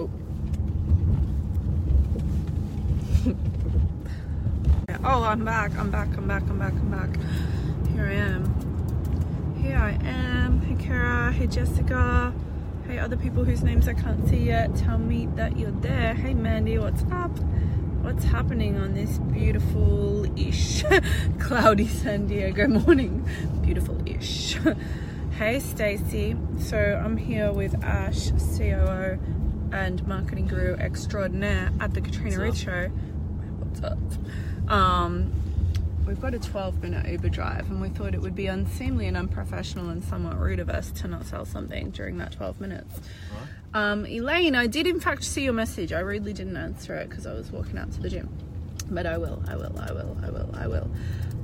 Oh. 0.00 0.10
oh, 5.04 5.22
I'm 5.24 5.44
back. 5.44 5.76
I'm 5.76 5.90
back. 5.90 6.08
I'm 6.16 6.26
back. 6.26 6.42
I'm 6.48 6.58
back. 6.58 6.72
I'm 6.72 6.90
back. 6.90 7.10
Here 7.92 8.06
I 8.06 8.14
am. 8.14 9.56
Here 9.60 9.76
I 9.76 9.98
am. 10.02 10.62
Hey, 10.62 10.82
Kara. 10.82 11.30
Hey, 11.32 11.46
Jessica. 11.46 12.32
Hey, 12.86 12.98
other 12.98 13.18
people 13.18 13.44
whose 13.44 13.62
names 13.62 13.88
I 13.88 13.92
can't 13.92 14.26
see 14.26 14.38
yet. 14.38 14.74
Tell 14.74 14.96
me 14.96 15.26
that 15.36 15.58
you're 15.58 15.70
there. 15.70 16.14
Hey, 16.14 16.32
Mandy. 16.32 16.78
What's 16.78 17.02
up? 17.12 17.38
What's 18.00 18.24
happening 18.24 18.78
on 18.78 18.94
this 18.94 19.18
beautiful-ish 19.18 20.82
cloudy 21.38 21.86
San 21.86 22.26
Diego 22.26 22.66
morning? 22.68 23.28
Beautiful-ish. 23.62 24.56
hey, 25.38 25.60
Stacy. 25.60 26.36
So 26.58 26.78
I'm 27.04 27.18
here 27.18 27.52
with 27.52 27.84
Ash, 27.84 28.30
COO 28.30 29.18
and 29.72 30.06
marketing 30.06 30.46
guru 30.46 30.74
extraordinaire 30.74 31.70
at 31.80 31.94
the 31.94 32.00
Katrina 32.00 32.38
Ruth 32.38 32.56
Show. 32.56 32.88
What's 32.88 33.82
up? 33.82 33.98
Um, 34.68 35.32
we've 36.06 36.20
got 36.20 36.34
a 36.34 36.38
12 36.38 36.82
minute 36.82 37.08
Uber 37.08 37.28
drive, 37.28 37.70
and 37.70 37.80
we 37.80 37.88
thought 37.88 38.14
it 38.14 38.20
would 38.20 38.34
be 38.34 38.46
unseemly 38.46 39.06
and 39.06 39.16
unprofessional 39.16 39.90
and 39.90 40.02
somewhat 40.02 40.38
rude 40.38 40.60
of 40.60 40.68
us 40.68 40.90
to 40.92 41.08
not 41.08 41.24
sell 41.26 41.44
something 41.44 41.90
during 41.90 42.18
that 42.18 42.32
12 42.32 42.60
minutes. 42.60 43.00
Um, 43.72 44.06
Elaine, 44.06 44.56
I 44.56 44.66
did 44.66 44.86
in 44.86 44.98
fact 44.98 45.24
see 45.24 45.44
your 45.44 45.52
message. 45.52 45.92
I 45.92 46.00
really 46.00 46.32
didn't 46.32 46.56
answer 46.56 46.94
it 46.96 47.08
because 47.08 47.26
I 47.26 47.32
was 47.34 47.52
walking 47.52 47.78
out 47.78 47.92
to 47.92 48.00
the 48.00 48.08
gym. 48.08 48.28
But 48.90 49.06
I 49.06 49.18
will, 49.18 49.42
I 49.46 49.54
will, 49.54 49.78
I 49.78 49.92
will, 49.92 50.16
I 50.22 50.30
will, 50.30 50.50
I 50.54 50.66
will. 50.66 50.90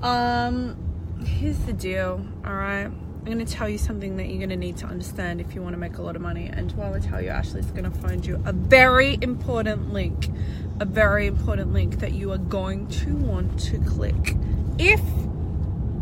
Um, 0.03 0.77
here's 1.25 1.59
the 1.61 1.73
deal, 1.73 2.27
alright? 2.45 2.91
I'm 3.27 3.33
going 3.33 3.45
to 3.45 3.53
tell 3.53 3.69
you 3.69 3.77
something 3.77 4.19
that 4.19 4.29
you're 4.29 4.39
going 4.39 4.51
to 4.51 4.57
need 4.57 4.77
to 4.77 4.87
understand 4.87 5.41
if 5.41 5.53
you 5.53 5.61
want 5.61 5.73
to 5.73 5.79
make 5.79 5.99
a 5.99 6.03
lot 6.03 6.15
of 6.15 6.23
money. 6.23 6.47
And 6.47 6.71
while 6.77 6.95
I 6.95 7.01
tell 7.01 7.21
you, 7.21 7.31
Ashley's 7.31 7.73
going 7.73 7.83
to 7.83 7.91
find 7.91 8.25
you 8.25 8.41
a 8.45 8.53
very 8.53 9.19
important 9.21 9.93
link, 9.93 10.29
a 10.79 10.85
very 10.85 11.27
important 11.27 11.73
link 11.73 11.99
that 11.99 12.13
you 12.13 12.31
are 12.31 12.39
going 12.39 12.87
to 12.87 13.17
want 13.17 13.59
to 13.65 13.81
click 13.81 14.37
if 14.79 15.01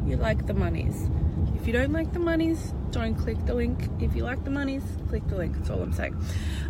you 0.05 0.19
like 0.19 0.47
the 0.47 0.53
monies. 0.53 1.09
If 1.59 1.67
you 1.67 1.73
don't 1.73 1.95
like 1.95 2.13
the 2.13 2.19
monies, 2.19 2.75
don't 2.91 3.15
click 3.15 3.43
the 3.47 3.55
link. 3.55 3.89
If 4.01 4.15
you 4.15 4.23
like 4.23 4.45
the 4.45 4.51
monies, 4.51 4.83
click 5.09 5.27
the 5.29 5.37
link. 5.37 5.57
That's 5.57 5.71
all 5.71 5.81
I'm 5.81 5.95
saying. 5.95 6.23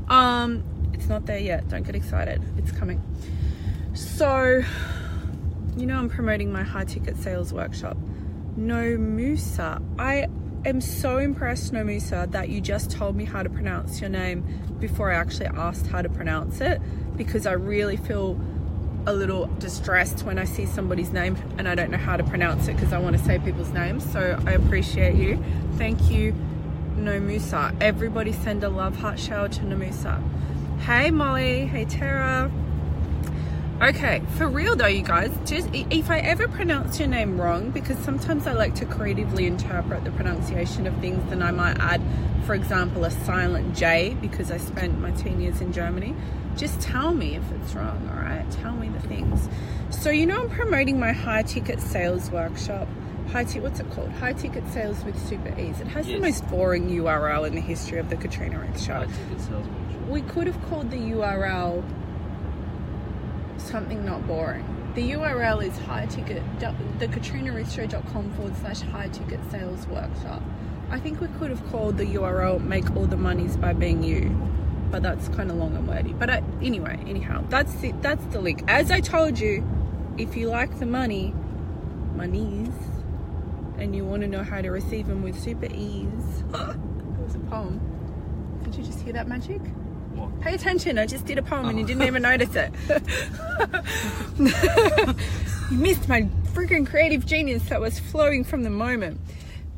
Um, 0.06 0.62
it's 0.92 1.08
not 1.08 1.26
there 1.26 1.40
yet. 1.40 1.66
Don't 1.66 1.82
get 1.82 1.96
excited. 1.96 2.40
It's 2.58 2.70
coming. 2.70 3.02
So, 3.92 4.62
you 5.76 5.86
know, 5.86 5.98
I'm 5.98 6.08
promoting 6.08 6.52
my 6.52 6.62
high 6.62 6.84
ticket 6.84 7.16
sales 7.16 7.52
workshop. 7.52 7.96
Nomusa. 8.56 9.82
I 9.98 10.28
am 10.64 10.80
so 10.80 11.18
impressed, 11.18 11.72
Nomusa, 11.72 12.30
that 12.32 12.48
you 12.48 12.60
just 12.60 12.90
told 12.90 13.16
me 13.16 13.24
how 13.24 13.42
to 13.42 13.50
pronounce 13.50 14.00
your 14.00 14.10
name 14.10 14.44
before 14.80 15.12
I 15.12 15.16
actually 15.16 15.46
asked 15.46 15.86
how 15.86 16.02
to 16.02 16.08
pronounce 16.08 16.60
it 16.60 16.80
because 17.16 17.46
I 17.46 17.52
really 17.52 17.96
feel 17.96 18.40
a 19.06 19.12
little 19.12 19.46
distressed 19.58 20.24
when 20.24 20.38
I 20.38 20.44
see 20.44 20.64
somebody's 20.66 21.10
name 21.10 21.36
and 21.58 21.68
I 21.68 21.74
don't 21.74 21.90
know 21.90 21.98
how 21.98 22.16
to 22.16 22.24
pronounce 22.24 22.68
it 22.68 22.74
because 22.74 22.92
I 22.92 22.98
want 22.98 23.16
to 23.16 23.22
say 23.22 23.38
people's 23.38 23.70
names. 23.70 24.10
So 24.10 24.40
I 24.46 24.52
appreciate 24.52 25.16
you. 25.16 25.42
Thank 25.76 26.10
you, 26.10 26.34
Nomusa. 26.96 27.76
Everybody 27.82 28.32
send 28.32 28.64
a 28.64 28.68
love 28.68 28.96
heart 28.96 29.18
shower 29.18 29.48
to 29.48 29.60
Nomusa. 29.60 30.22
Hey 30.80 31.10
Molly. 31.10 31.66
Hey 31.66 31.84
Tara. 31.84 32.50
Okay, 33.82 34.22
for 34.36 34.48
real 34.48 34.76
though, 34.76 34.86
you 34.86 35.02
guys, 35.02 35.36
just 35.44 35.68
if 35.72 36.08
I 36.08 36.20
ever 36.20 36.46
pronounce 36.46 37.00
your 37.00 37.08
name 37.08 37.40
wrong, 37.40 37.70
because 37.70 37.98
sometimes 37.98 38.46
I 38.46 38.52
like 38.52 38.76
to 38.76 38.86
creatively 38.86 39.46
interpret 39.46 40.04
the 40.04 40.12
pronunciation 40.12 40.86
of 40.86 40.96
things, 40.98 41.28
then 41.28 41.42
I 41.42 41.50
might 41.50 41.76
add, 41.80 42.00
for 42.46 42.54
example, 42.54 43.04
a 43.04 43.10
silent 43.10 43.76
J 43.76 44.16
because 44.20 44.52
I 44.52 44.58
spent 44.58 45.00
my 45.00 45.10
teen 45.10 45.40
years 45.40 45.60
in 45.60 45.72
Germany. 45.72 46.14
Just 46.56 46.80
tell 46.80 47.12
me 47.12 47.34
if 47.34 47.42
it's 47.50 47.74
wrong, 47.74 48.08
all 48.14 48.22
right? 48.22 48.48
Tell 48.52 48.74
me 48.74 48.90
the 48.90 49.00
things. 49.00 49.48
So, 49.90 50.08
you 50.08 50.24
know, 50.24 50.42
I'm 50.42 50.50
promoting 50.50 51.00
my 51.00 51.10
high 51.10 51.42
ticket 51.42 51.80
sales 51.80 52.30
workshop. 52.30 52.86
High 53.32 53.42
ticket, 53.42 53.64
what's 53.64 53.80
it 53.80 53.90
called? 53.90 54.12
High 54.12 54.34
ticket 54.34 54.66
sales 54.68 55.04
with 55.04 55.18
Super 55.28 55.52
Ease. 55.58 55.80
It 55.80 55.88
has 55.88 56.06
yes. 56.06 56.14
the 56.14 56.22
most 56.22 56.48
boring 56.48 56.88
URL 56.90 57.44
in 57.44 57.56
the 57.56 57.60
history 57.60 57.98
of 57.98 58.08
the 58.08 58.16
Katrina 58.16 58.60
Ruth 58.60 58.80
show. 58.80 58.94
High 58.94 59.06
ticket 59.06 59.40
sales 59.40 59.66
workshop. 59.66 60.08
We 60.08 60.22
could 60.22 60.46
have 60.46 60.62
called 60.70 60.92
the 60.92 60.96
URL 60.96 61.82
something 63.64 64.04
not 64.04 64.26
boring. 64.26 64.64
The 64.94 65.12
URL 65.12 65.66
is 65.66 65.76
high 65.78 66.06
ticket, 66.06 66.42
the 66.60 67.08
katrinaruthshow.com 67.08 68.32
forward 68.34 68.56
slash 68.58 68.80
high 68.80 69.08
ticket 69.08 69.40
sales 69.50 69.86
workshop. 69.88 70.42
I 70.90 71.00
think 71.00 71.20
we 71.20 71.26
could 71.38 71.50
have 71.50 71.64
called 71.70 71.96
the 71.96 72.04
URL 72.04 72.62
make 72.62 72.94
all 72.94 73.06
the 73.06 73.16
monies 73.16 73.56
by 73.56 73.72
being 73.72 74.04
you, 74.04 74.28
but 74.90 75.02
that's 75.02 75.28
kind 75.30 75.50
of 75.50 75.56
long 75.56 75.74
and 75.74 75.88
wordy. 75.88 76.12
But 76.12 76.30
uh, 76.30 76.40
anyway, 76.62 77.02
anyhow, 77.08 77.44
that's 77.48 77.82
it. 77.82 78.00
that's 78.02 78.24
the 78.26 78.40
link. 78.40 78.62
As 78.68 78.92
I 78.92 79.00
told 79.00 79.40
you, 79.40 79.66
if 80.16 80.36
you 80.36 80.48
like 80.48 80.78
the 80.78 80.86
money, 80.86 81.34
monies, 82.14 82.72
and 83.78 83.96
you 83.96 84.04
want 84.04 84.22
to 84.22 84.28
know 84.28 84.44
how 84.44 84.60
to 84.60 84.70
receive 84.70 85.08
them 85.08 85.22
with 85.22 85.36
super 85.40 85.66
ease, 85.66 86.44
it 86.54 87.18
was 87.18 87.34
a 87.34 87.40
poem. 87.50 87.80
Did 88.62 88.76
you 88.76 88.84
just 88.84 89.00
hear 89.00 89.12
that 89.14 89.26
magic? 89.26 89.60
What? 90.14 90.40
Pay 90.40 90.54
attention, 90.54 90.98
I 90.98 91.06
just 91.06 91.26
did 91.26 91.38
a 91.38 91.42
poem 91.42 91.66
oh. 91.66 91.68
and 91.68 91.78
you 91.78 91.86
didn't 91.86 92.02
oh. 92.02 92.06
even 92.06 92.22
notice 92.22 92.54
it. 92.54 92.72
you 95.70 95.76
missed 95.76 96.08
my 96.08 96.22
freaking 96.52 96.86
creative 96.86 97.26
genius 97.26 97.64
that 97.64 97.80
was 97.80 97.98
flowing 97.98 98.44
from 98.44 98.62
the 98.62 98.70
moment. 98.70 99.20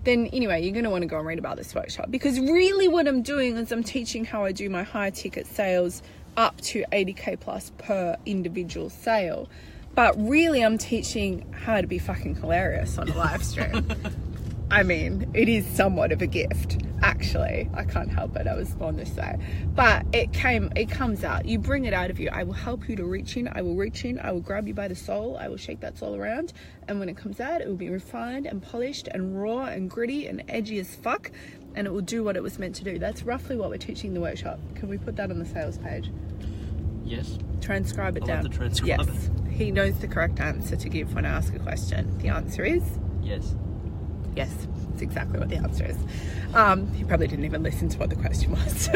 Then, 0.05 0.27
anyway, 0.29 0.63
you're 0.63 0.73
going 0.73 0.85
to 0.85 0.91
want 0.91 1.03
to 1.03 1.09
go 1.09 1.19
and 1.19 1.27
read 1.27 1.39
about 1.39 1.57
this 1.57 1.75
workshop 1.75 2.11
because 2.11 2.39
really 2.39 2.87
what 2.87 3.09
I'm 3.09 3.23
doing 3.23 3.57
is 3.57 3.73
I'm 3.73 3.83
teaching 3.83 4.25
how 4.25 4.45
I 4.45 4.53
do 4.53 4.71
my 4.71 4.85
high 4.85 5.11
ticket 5.11 5.47
sales 5.47 6.03
up 6.37 6.61
to 6.61 6.85
80k 6.93 7.41
plus 7.41 7.73
per 7.79 8.17
individual 8.25 8.91
sale. 8.91 9.49
But 9.95 10.15
really, 10.19 10.63
I'm 10.63 10.77
teaching 10.77 11.51
how 11.53 11.81
to 11.81 11.87
be 11.87 11.99
fucking 11.99 12.37
hilarious 12.37 12.99
on 12.99 13.09
a 13.09 13.17
live 13.17 13.43
stream. 13.43 13.87
I 14.69 14.83
mean, 14.83 15.31
it 15.33 15.49
is 15.49 15.65
somewhat 15.65 16.11
of 16.11 16.23
a 16.23 16.27
gift, 16.27 16.79
actually. 17.01 17.71
I 17.73 17.85
can't 17.85 18.11
help 18.11 18.35
it. 18.37 18.49
I 18.49 18.55
was 18.55 18.71
born 18.75 18.97
this 18.97 19.11
way. 19.11 19.39
But 19.77 20.05
it 20.13 20.33
came, 20.33 20.73
it 20.75 20.91
comes 20.91 21.23
out. 21.23 21.45
You 21.47 21.61
bring 21.61 21.85
it 21.85 21.95
out 21.95 22.11
of 22.11 22.19
you. 22.19 22.31
I 22.33 22.43
will 22.43 22.53
help 22.53 22.89
you 22.89 22.97
to 22.97 23.05
reach 23.05 23.37
in. 23.37 23.49
I 23.53 23.63
will 23.63 23.77
reach 23.77 24.05
in. 24.05 24.19
I 24.19 24.33
will 24.33 24.41
grab 24.41 24.67
you 24.67 24.75
by 24.75 24.89
the 24.89 24.97
soul. 24.97 25.37
I 25.39 25.47
will 25.47 25.57
shake 25.57 25.81
that 25.81 25.97
soul 25.99 26.17
around. 26.17 26.53
And 26.89 26.99
when 26.99 27.09
it 27.09 27.17
comes 27.17 27.39
out, 27.39 27.61
it 27.61 27.69
will 27.69 27.77
be 27.77 27.91
refined 27.91 28.47
and 28.47 28.61
polished 28.61 29.07
and 29.07 29.41
raw 29.41 29.67
and 29.67 29.89
gritty 29.89 30.27
and 30.27 30.43
edgy 30.49 30.81
as 30.81 30.97
fuck. 30.97 31.31
And 31.77 31.87
it 31.87 31.93
will 31.93 32.01
do 32.01 32.25
what 32.25 32.37
it 32.37 32.43
was 32.43 32.59
meant 32.59 32.75
to 32.77 32.85
do. 32.85 32.99
That's 32.99 33.23
roughly 33.23 33.57
what 33.57 33.71
we're 33.71 33.79
teaching 33.79 34.15
the 34.15 34.21
workshop. 34.21 34.59
Can 34.75 34.89
we 34.89 34.99
put 34.99 35.15
that 35.17 35.31
on 35.31 35.39
the 35.39 35.47
sales 35.47 35.79
page? 35.79 36.11
Yes. 37.05 37.39
Transcribe 37.61 38.17
it 38.17 38.25
I'll 38.25 38.43
down. 38.43 38.51
transcribe 38.51 39.07
yes. 39.07 39.09
It. 39.47 39.53
He 39.53 39.71
knows 39.71 39.97
the 40.01 40.09
correct 40.09 40.41
answer 40.41 40.75
to 40.75 40.89
give 40.89 41.15
when 41.15 41.25
I 41.25 41.29
ask 41.29 41.55
a 41.55 41.61
question. 41.61 42.19
The 42.19 42.29
answer 42.29 42.65
is 42.65 42.83
yes. 43.23 43.55
Yes, 44.37 44.51
that's 44.91 45.03
exactly 45.03 45.39
what 45.39 45.49
the 45.49 45.57
answer 45.57 45.87
is. 45.87 45.97
Um, 46.55 46.93
you 46.97 47.07
probably 47.07 47.27
didn't 47.27 47.47
even 47.47 47.63
listen 47.63 47.89
to 47.89 47.99
what 47.99 48.11
the 48.11 48.17
question 48.17 48.53
was. 48.53 48.89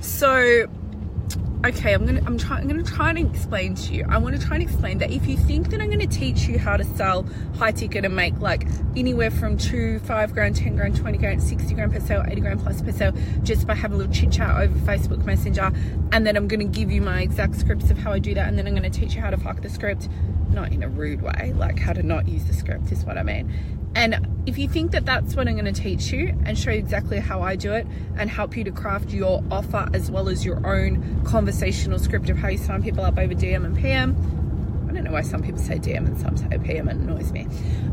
so, 0.00 0.66
okay, 1.64 1.92
I'm 1.92 2.06
gonna 2.06 2.22
I'm 2.26 2.38
trying 2.38 2.62
I'm 2.62 2.68
gonna 2.68 2.82
try 2.82 3.10
and 3.10 3.18
explain 3.18 3.74
to 3.74 3.94
you. 3.94 4.06
I 4.08 4.18
want 4.18 4.38
to 4.38 4.46
try 4.46 4.56
and 4.56 4.62
explain 4.62 4.98
that 4.98 5.10
if 5.10 5.26
you 5.26 5.36
think 5.36 5.70
that 5.70 5.80
I'm 5.80 5.90
gonna 5.90 6.06
teach 6.06 6.42
you 6.42 6.58
how 6.58 6.76
to 6.76 6.84
sell 6.84 7.26
high 7.56 7.72
ticket 7.72 8.04
and 8.04 8.16
make 8.16 8.38
like 8.40 8.66
anywhere 8.96 9.30
from 9.30 9.58
two, 9.58 9.98
five 10.00 10.32
grand, 10.32 10.56
ten 10.56 10.76
grand, 10.76 10.96
twenty 10.96 11.18
grand, 11.18 11.42
sixty 11.42 11.74
grand 11.74 11.92
per 11.92 12.00
sale, 12.00 12.24
eighty 12.26 12.40
grand 12.40 12.60
plus 12.60 12.80
per 12.80 12.92
sale, 12.92 13.12
just 13.42 13.66
by 13.66 13.74
having 13.74 13.96
a 13.96 13.98
little 13.98 14.12
chit 14.12 14.32
chat 14.32 14.56
over 14.56 14.78
Facebook 14.80 15.24
Messenger, 15.24 15.72
and 16.12 16.26
then 16.26 16.36
I'm 16.36 16.48
gonna 16.48 16.64
give 16.64 16.90
you 16.90 17.02
my 17.02 17.20
exact 17.20 17.56
scripts 17.56 17.90
of 17.90 17.98
how 17.98 18.12
I 18.12 18.18
do 18.18 18.34
that, 18.34 18.48
and 18.48 18.58
then 18.58 18.66
I'm 18.66 18.74
gonna 18.74 18.90
teach 18.90 19.14
you 19.14 19.20
how 19.20 19.30
to 19.30 19.36
fuck 19.36 19.60
the 19.60 19.68
script 19.68 20.08
not 20.50 20.72
in 20.72 20.82
a 20.82 20.88
rude 20.88 21.22
way, 21.22 21.52
like 21.56 21.78
how 21.78 21.92
to 21.92 22.02
not 22.02 22.26
use 22.26 22.44
the 22.44 22.54
script 22.54 22.90
is 22.90 23.04
what 23.04 23.16
I 23.16 23.22
mean. 23.22 23.52
And 23.94 24.42
if 24.46 24.56
you 24.56 24.68
think 24.68 24.92
that 24.92 25.04
that's 25.04 25.34
what 25.34 25.48
I'm 25.48 25.54
going 25.54 25.72
to 25.72 25.80
teach 25.80 26.12
you 26.12 26.34
and 26.44 26.58
show 26.58 26.70
you 26.70 26.78
exactly 26.78 27.18
how 27.18 27.42
I 27.42 27.56
do 27.56 27.72
it 27.72 27.86
and 28.16 28.30
help 28.30 28.56
you 28.56 28.64
to 28.64 28.70
craft 28.70 29.10
your 29.10 29.42
offer 29.50 29.88
as 29.92 30.10
well 30.10 30.28
as 30.28 30.44
your 30.44 30.64
own 30.66 31.24
conversational 31.24 31.98
script 31.98 32.30
of 32.30 32.38
how 32.38 32.48
you 32.48 32.58
sign 32.58 32.82
people 32.82 33.04
up 33.04 33.18
over 33.18 33.34
DM 33.34 33.64
and 33.64 33.76
PM, 33.76 34.16
I 34.88 34.92
don't 34.92 35.04
know 35.04 35.12
why 35.12 35.22
some 35.22 35.42
people 35.42 35.60
say 35.60 35.78
DM 35.78 35.98
and 35.98 36.18
some 36.18 36.36
say 36.36 36.58
PM, 36.58 36.88
it 36.88 36.96
annoys 36.96 37.30
me. 37.32 37.46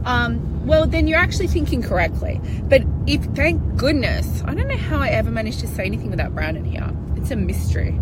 Um, 0.06 0.66
well, 0.66 0.88
then 0.88 1.08
you're 1.08 1.20
actually 1.20 1.48
thinking 1.48 1.82
correctly. 1.82 2.42
But 2.64 2.84
if, 3.06 3.24
thank 3.36 3.78
goodness, 3.78 4.42
I 4.46 4.56
don't 4.56 4.68
know 4.68 4.78
how 4.78 5.00
I 5.00 5.10
ever 5.10 5.30
managed 5.30 5.60
to 5.60 5.68
say 5.68 5.86
anything 5.86 6.10
without 6.10 6.34
Brandon 6.34 6.64
here. 6.64 6.90
It's 7.16 7.30
a 7.32 7.36
mystery. 7.36 8.00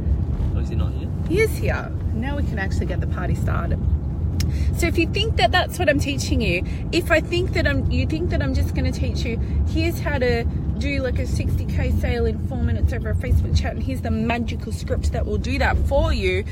Oh, 0.55 0.59
is 0.59 0.69
he 0.69 0.75
not 0.75 0.93
here? 0.93 1.09
He 1.27 1.41
is 1.41 1.57
here. 1.57 1.91
Now 2.13 2.37
we 2.37 2.43
can 2.43 2.57
actually 2.59 2.85
get 2.85 3.01
the 3.01 3.07
party 3.07 3.35
started. 3.35 3.79
So 4.77 4.87
if 4.87 4.97
you 4.97 5.07
think 5.07 5.37
that 5.37 5.51
that's 5.51 5.79
what 5.79 5.89
I'm 5.89 5.99
teaching 5.99 6.41
you, 6.41 6.63
if 6.91 7.11
I 7.11 7.19
think 7.19 7.53
that 7.53 7.67
I'm, 7.67 7.89
you 7.91 8.05
think 8.05 8.29
that 8.29 8.41
I'm 8.41 8.53
just 8.53 8.75
going 8.75 8.91
to 8.91 8.97
teach 8.97 9.23
you, 9.23 9.37
here's 9.69 9.99
how 9.99 10.17
to 10.17 10.43
do 10.77 11.01
like 11.01 11.19
a 11.19 11.23
60k 11.23 11.99
sale 11.99 12.25
in 12.25 12.47
four 12.47 12.61
minutes 12.61 12.93
over 12.93 13.09
a 13.09 13.15
Facebook 13.15 13.57
chat, 13.57 13.73
and 13.73 13.83
here's 13.83 14.01
the 14.01 14.11
magical 14.11 14.71
script 14.71 15.11
that 15.13 15.25
will 15.25 15.37
do 15.37 15.57
that 15.59 15.77
for 15.87 16.13
you, 16.13 16.43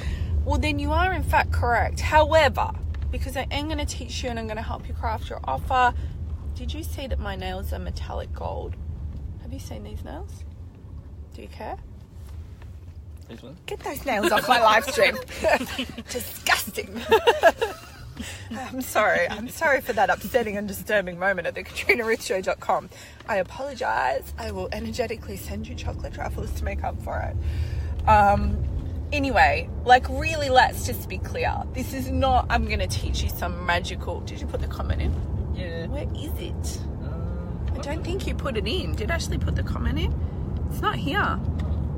well, 0.45 0.59
then 0.59 0.79
you 0.79 0.91
are 0.91 1.13
in 1.13 1.23
fact 1.23 1.51
correct. 1.51 1.99
However, 1.99 2.71
because 3.11 3.37
I 3.37 3.47
am 3.51 3.67
going 3.67 3.77
to 3.77 3.85
teach 3.85 4.23
you 4.23 4.29
and 4.29 4.39
I'm 4.39 4.47
going 4.47 4.57
to 4.57 4.63
help 4.63 4.87
you 4.87 4.93
craft 4.93 5.29
your 5.29 5.39
offer, 5.43 5.93
did 6.55 6.73
you 6.73 6.83
see 6.83 7.07
that 7.07 7.19
my 7.19 7.35
nails 7.35 7.73
are 7.73 7.79
metallic 7.79 8.33
gold? 8.33 8.75
Have 9.41 9.53
you 9.53 9.59
seen 9.59 9.83
these 9.83 10.03
nails? 10.03 10.43
Do 11.33 11.41
you 11.41 11.47
care? 11.47 11.77
Get 13.65 13.79
those 13.79 14.05
nails 14.05 14.31
off 14.31 14.47
my 14.47 14.61
live 14.61 14.85
stream. 14.85 15.17
Disgusting. 16.09 17.01
I'm 18.51 18.81
sorry. 18.81 19.27
I'm 19.29 19.49
sorry 19.49 19.81
for 19.81 19.93
that 19.93 20.09
upsetting 20.09 20.57
and 20.57 20.67
disturbing 20.67 21.17
moment 21.17 21.47
at 21.47 21.55
the 21.55 21.63
KatrinaRuthShow.com. 21.63 22.89
I 23.27 23.37
apologize. 23.37 24.33
I 24.37 24.51
will 24.51 24.69
energetically 24.71 25.37
send 25.37 25.67
you 25.67 25.75
chocolate 25.75 26.13
truffles 26.13 26.51
to 26.53 26.63
make 26.63 26.83
up 26.83 27.01
for 27.03 27.19
it. 27.19 28.07
Um, 28.07 28.63
anyway, 29.11 29.69
like, 29.85 30.07
really, 30.09 30.49
let's 30.49 30.85
just 30.85 31.09
be 31.09 31.17
clear. 31.17 31.53
This 31.73 31.93
is 31.93 32.09
not, 32.09 32.45
I'm 32.49 32.65
going 32.65 32.79
to 32.79 32.87
teach 32.87 33.23
you 33.23 33.29
some 33.29 33.65
magical. 33.65 34.19
Did 34.21 34.41
you 34.41 34.47
put 34.47 34.61
the 34.61 34.67
comment 34.67 35.01
in? 35.01 35.53
Yeah. 35.55 35.87
Where 35.87 36.07
is 36.15 36.33
it? 36.39 36.81
Um, 37.03 37.65
I 37.73 37.77
don't 37.79 38.03
think 38.03 38.27
you 38.27 38.35
put 38.35 38.57
it 38.57 38.67
in. 38.67 38.95
Did 38.95 39.09
Ashley 39.09 39.37
put 39.37 39.55
the 39.55 39.63
comment 39.63 39.99
in? 39.99 40.13
It's 40.69 40.81
not 40.81 40.95
here. 40.95 41.39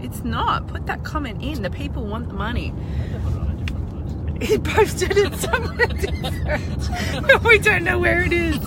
It's 0.02 0.24
not. 0.24 0.68
Put 0.68 0.86
that 0.88 1.04
comment 1.04 1.42
in. 1.42 1.62
The 1.64 1.70
people 1.70 2.06
want 2.06 2.28
the 2.28 2.34
money. 2.34 2.74
I 2.74 3.18
put 3.20 3.34
it 3.34 3.38
on 3.38 3.52
a 3.52 3.64
different 3.64 4.40
post. 4.40 4.52
He 4.52 4.58
posted 4.58 5.18
it 5.18 5.36
somewhere 5.40 5.88
different. 5.88 7.44
we 7.44 7.58
don't 7.60 7.84
know 7.84 8.00
where 8.00 8.24
it 8.24 8.34
is. 8.34 8.58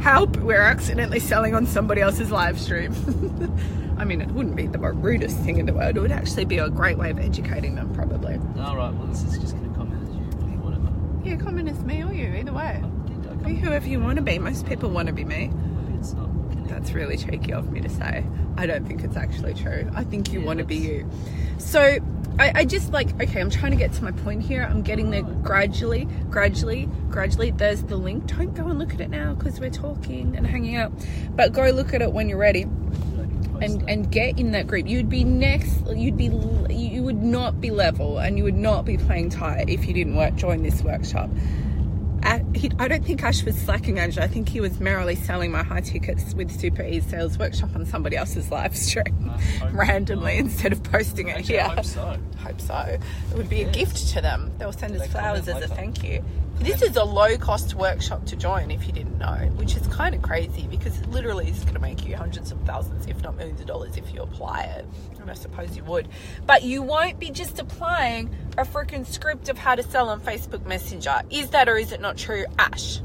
Help, 0.00 0.36
we're 0.38 0.62
accidentally 0.62 1.20
selling 1.20 1.54
on 1.54 1.66
somebody 1.66 2.00
else's 2.00 2.30
live 2.30 2.58
stream. 2.58 2.94
I 3.98 4.04
mean, 4.04 4.20
it 4.20 4.28
wouldn't 4.28 4.54
be 4.54 4.68
the 4.68 4.78
rudest 4.78 5.38
thing 5.40 5.58
in 5.58 5.66
the 5.66 5.72
world. 5.72 5.96
It 5.96 6.00
would 6.00 6.12
actually 6.12 6.44
be 6.44 6.58
a 6.58 6.70
great 6.70 6.96
way 6.98 7.10
of 7.10 7.18
educating 7.18 7.74
them, 7.74 7.92
probably. 7.94 8.34
All 8.62 8.76
right. 8.76 8.94
Well, 8.94 9.08
this 9.08 9.24
is 9.24 9.38
just 9.38 9.56
going 9.56 9.68
to 9.68 9.76
comment 9.76 10.08
as 10.08 10.14
you, 10.14 10.20
whatever. 10.60 10.88
Yeah, 11.28 11.36
comment 11.36 11.68
as 11.68 11.82
me 11.82 12.04
or 12.04 12.12
you, 12.12 12.32
either 12.32 12.52
way. 12.52 12.80
I 12.82 13.08
did. 13.08 13.26
I 13.26 13.34
Be 13.34 13.54
whoever 13.56 13.88
you 13.88 13.98
want 13.98 14.16
to 14.16 14.22
be. 14.22 14.38
Most 14.38 14.66
people 14.66 14.88
want 14.90 15.08
to 15.08 15.12
be 15.12 15.24
me. 15.24 15.48
Maybe 15.48 15.98
it's 15.98 16.12
not. 16.12 16.27
That's 16.68 16.92
really 16.92 17.16
cheeky 17.16 17.52
of 17.52 17.70
me 17.72 17.80
to 17.80 17.88
say. 17.88 18.24
I 18.56 18.66
don't 18.66 18.86
think 18.86 19.02
it's 19.02 19.16
actually 19.16 19.54
true. 19.54 19.90
I 19.94 20.04
think 20.04 20.32
you 20.32 20.40
Yeah, 20.40 20.46
want 20.46 20.58
to 20.58 20.64
be 20.64 20.76
you. 20.76 21.10
So 21.58 21.98
I, 22.38 22.52
I 22.54 22.64
just 22.64 22.92
like, 22.92 23.20
okay, 23.20 23.40
I'm 23.40 23.50
trying 23.50 23.72
to 23.72 23.76
get 23.76 23.92
to 23.94 24.04
my 24.04 24.12
point 24.12 24.42
here. 24.42 24.62
I'm 24.62 24.82
getting 24.82 25.10
there 25.10 25.24
oh. 25.24 25.32
gradually, 25.42 26.06
gradually, 26.30 26.88
gradually. 27.10 27.50
There's 27.50 27.82
the 27.82 27.96
link. 27.96 28.26
Don't 28.26 28.54
go 28.54 28.66
and 28.66 28.78
look 28.78 28.94
at 28.94 29.00
it 29.00 29.10
now 29.10 29.34
because 29.34 29.58
we're 29.58 29.70
talking 29.70 30.36
and 30.36 30.46
hanging 30.46 30.76
out. 30.76 30.92
But 31.34 31.52
go 31.52 31.68
look 31.70 31.94
at 31.94 32.02
it 32.02 32.12
when 32.12 32.28
you're 32.28 32.38
ready 32.38 32.66
and 33.60 33.88
and 33.88 34.10
get 34.10 34.38
in 34.38 34.52
that 34.52 34.66
group. 34.66 34.86
You'd 34.86 35.08
be 35.08 35.24
next. 35.24 35.86
You'd 35.88 36.16
be. 36.16 36.26
You 36.72 37.02
would 37.02 37.22
not 37.22 37.60
be 37.60 37.70
level, 37.70 38.18
and 38.18 38.38
you 38.38 38.44
would 38.44 38.54
not 38.54 38.84
be 38.84 38.96
playing 38.96 39.30
tight 39.30 39.68
if 39.68 39.86
you 39.86 39.94
didn't 39.94 40.16
work 40.16 40.36
join 40.36 40.62
this 40.62 40.82
workshop. 40.82 41.30
A- 42.22 42.44
he, 42.54 42.70
I 42.78 42.88
don't 42.88 43.04
think 43.04 43.22
Ash 43.22 43.44
was 43.44 43.56
slacking, 43.56 43.98
Angela. 43.98 44.26
I 44.26 44.28
think 44.28 44.48
he 44.48 44.60
was 44.60 44.80
merrily 44.80 45.14
selling 45.14 45.50
my 45.52 45.62
high 45.62 45.80
tickets 45.80 46.34
with 46.34 46.50
Super 46.50 46.82
E 46.82 47.00
Sales 47.00 47.38
Workshop 47.38 47.70
on 47.74 47.86
somebody 47.86 48.16
else's 48.16 48.50
live 48.50 48.76
stream 48.76 49.30
uh, 49.30 49.38
I 49.62 49.68
randomly 49.70 50.36
not. 50.36 50.44
instead 50.46 50.72
of 50.72 50.82
posting 50.82 51.28
it 51.28 51.36
Actually, 51.38 51.54
here. 51.54 51.62
I 51.64 51.74
hope 51.74 51.84
so. 51.84 52.18
Hope 52.38 52.60
so. 52.60 52.98
It 53.30 53.36
would 53.36 53.48
be 53.48 53.62
a 53.62 53.70
gift 53.70 54.08
to 54.14 54.20
them. 54.20 54.50
They'll 54.58 54.72
send 54.72 54.94
us 54.96 55.02
They 55.02 55.08
flowers 55.08 55.48
as 55.48 55.62
a 55.62 55.68
thank 55.68 56.02
you. 56.02 56.24
This 56.60 56.82
is 56.82 56.96
a 56.96 57.04
low 57.04 57.38
cost 57.38 57.74
workshop 57.74 58.26
to 58.26 58.36
join 58.36 58.72
if 58.72 58.84
you 58.86 58.92
didn't 58.92 59.16
know, 59.16 59.36
which 59.56 59.76
is 59.76 59.86
kind 59.86 60.12
of 60.12 60.22
crazy 60.22 60.66
because 60.68 60.98
it 61.00 61.08
literally 61.08 61.48
is 61.48 61.60
going 61.60 61.74
to 61.74 61.80
make 61.80 62.04
you 62.04 62.16
hundreds 62.16 62.50
of 62.50 62.60
thousands, 62.62 63.06
if 63.06 63.22
not 63.22 63.36
millions 63.36 63.60
of 63.60 63.68
dollars, 63.68 63.96
if 63.96 64.12
you 64.12 64.22
apply 64.22 64.62
it. 64.62 64.84
And 65.20 65.30
I 65.30 65.34
suppose 65.34 65.76
you 65.76 65.84
would. 65.84 66.08
But 66.46 66.64
you 66.64 66.82
won't 66.82 67.20
be 67.20 67.30
just 67.30 67.60
applying 67.60 68.34
a 68.56 68.64
freaking 68.64 69.06
script 69.06 69.48
of 69.48 69.56
how 69.56 69.76
to 69.76 69.84
sell 69.84 70.08
on 70.08 70.20
Facebook 70.20 70.66
Messenger. 70.66 71.22
Is 71.30 71.50
that 71.50 71.68
or 71.68 71.76
is 71.76 71.92
it 71.92 72.00
not 72.00 72.16
true, 72.16 72.44
Ash? 72.58 73.00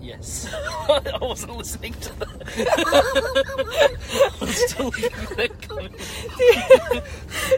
Yes. 0.00 0.52
I 0.88 1.18
wasn't 1.20 1.56
listening 1.56 1.94
to 1.94 2.18
that. 2.18 2.42
I 4.40 4.44
was 4.44 4.70
still 4.70 4.86
looking 4.86 5.10
that. 5.36 7.04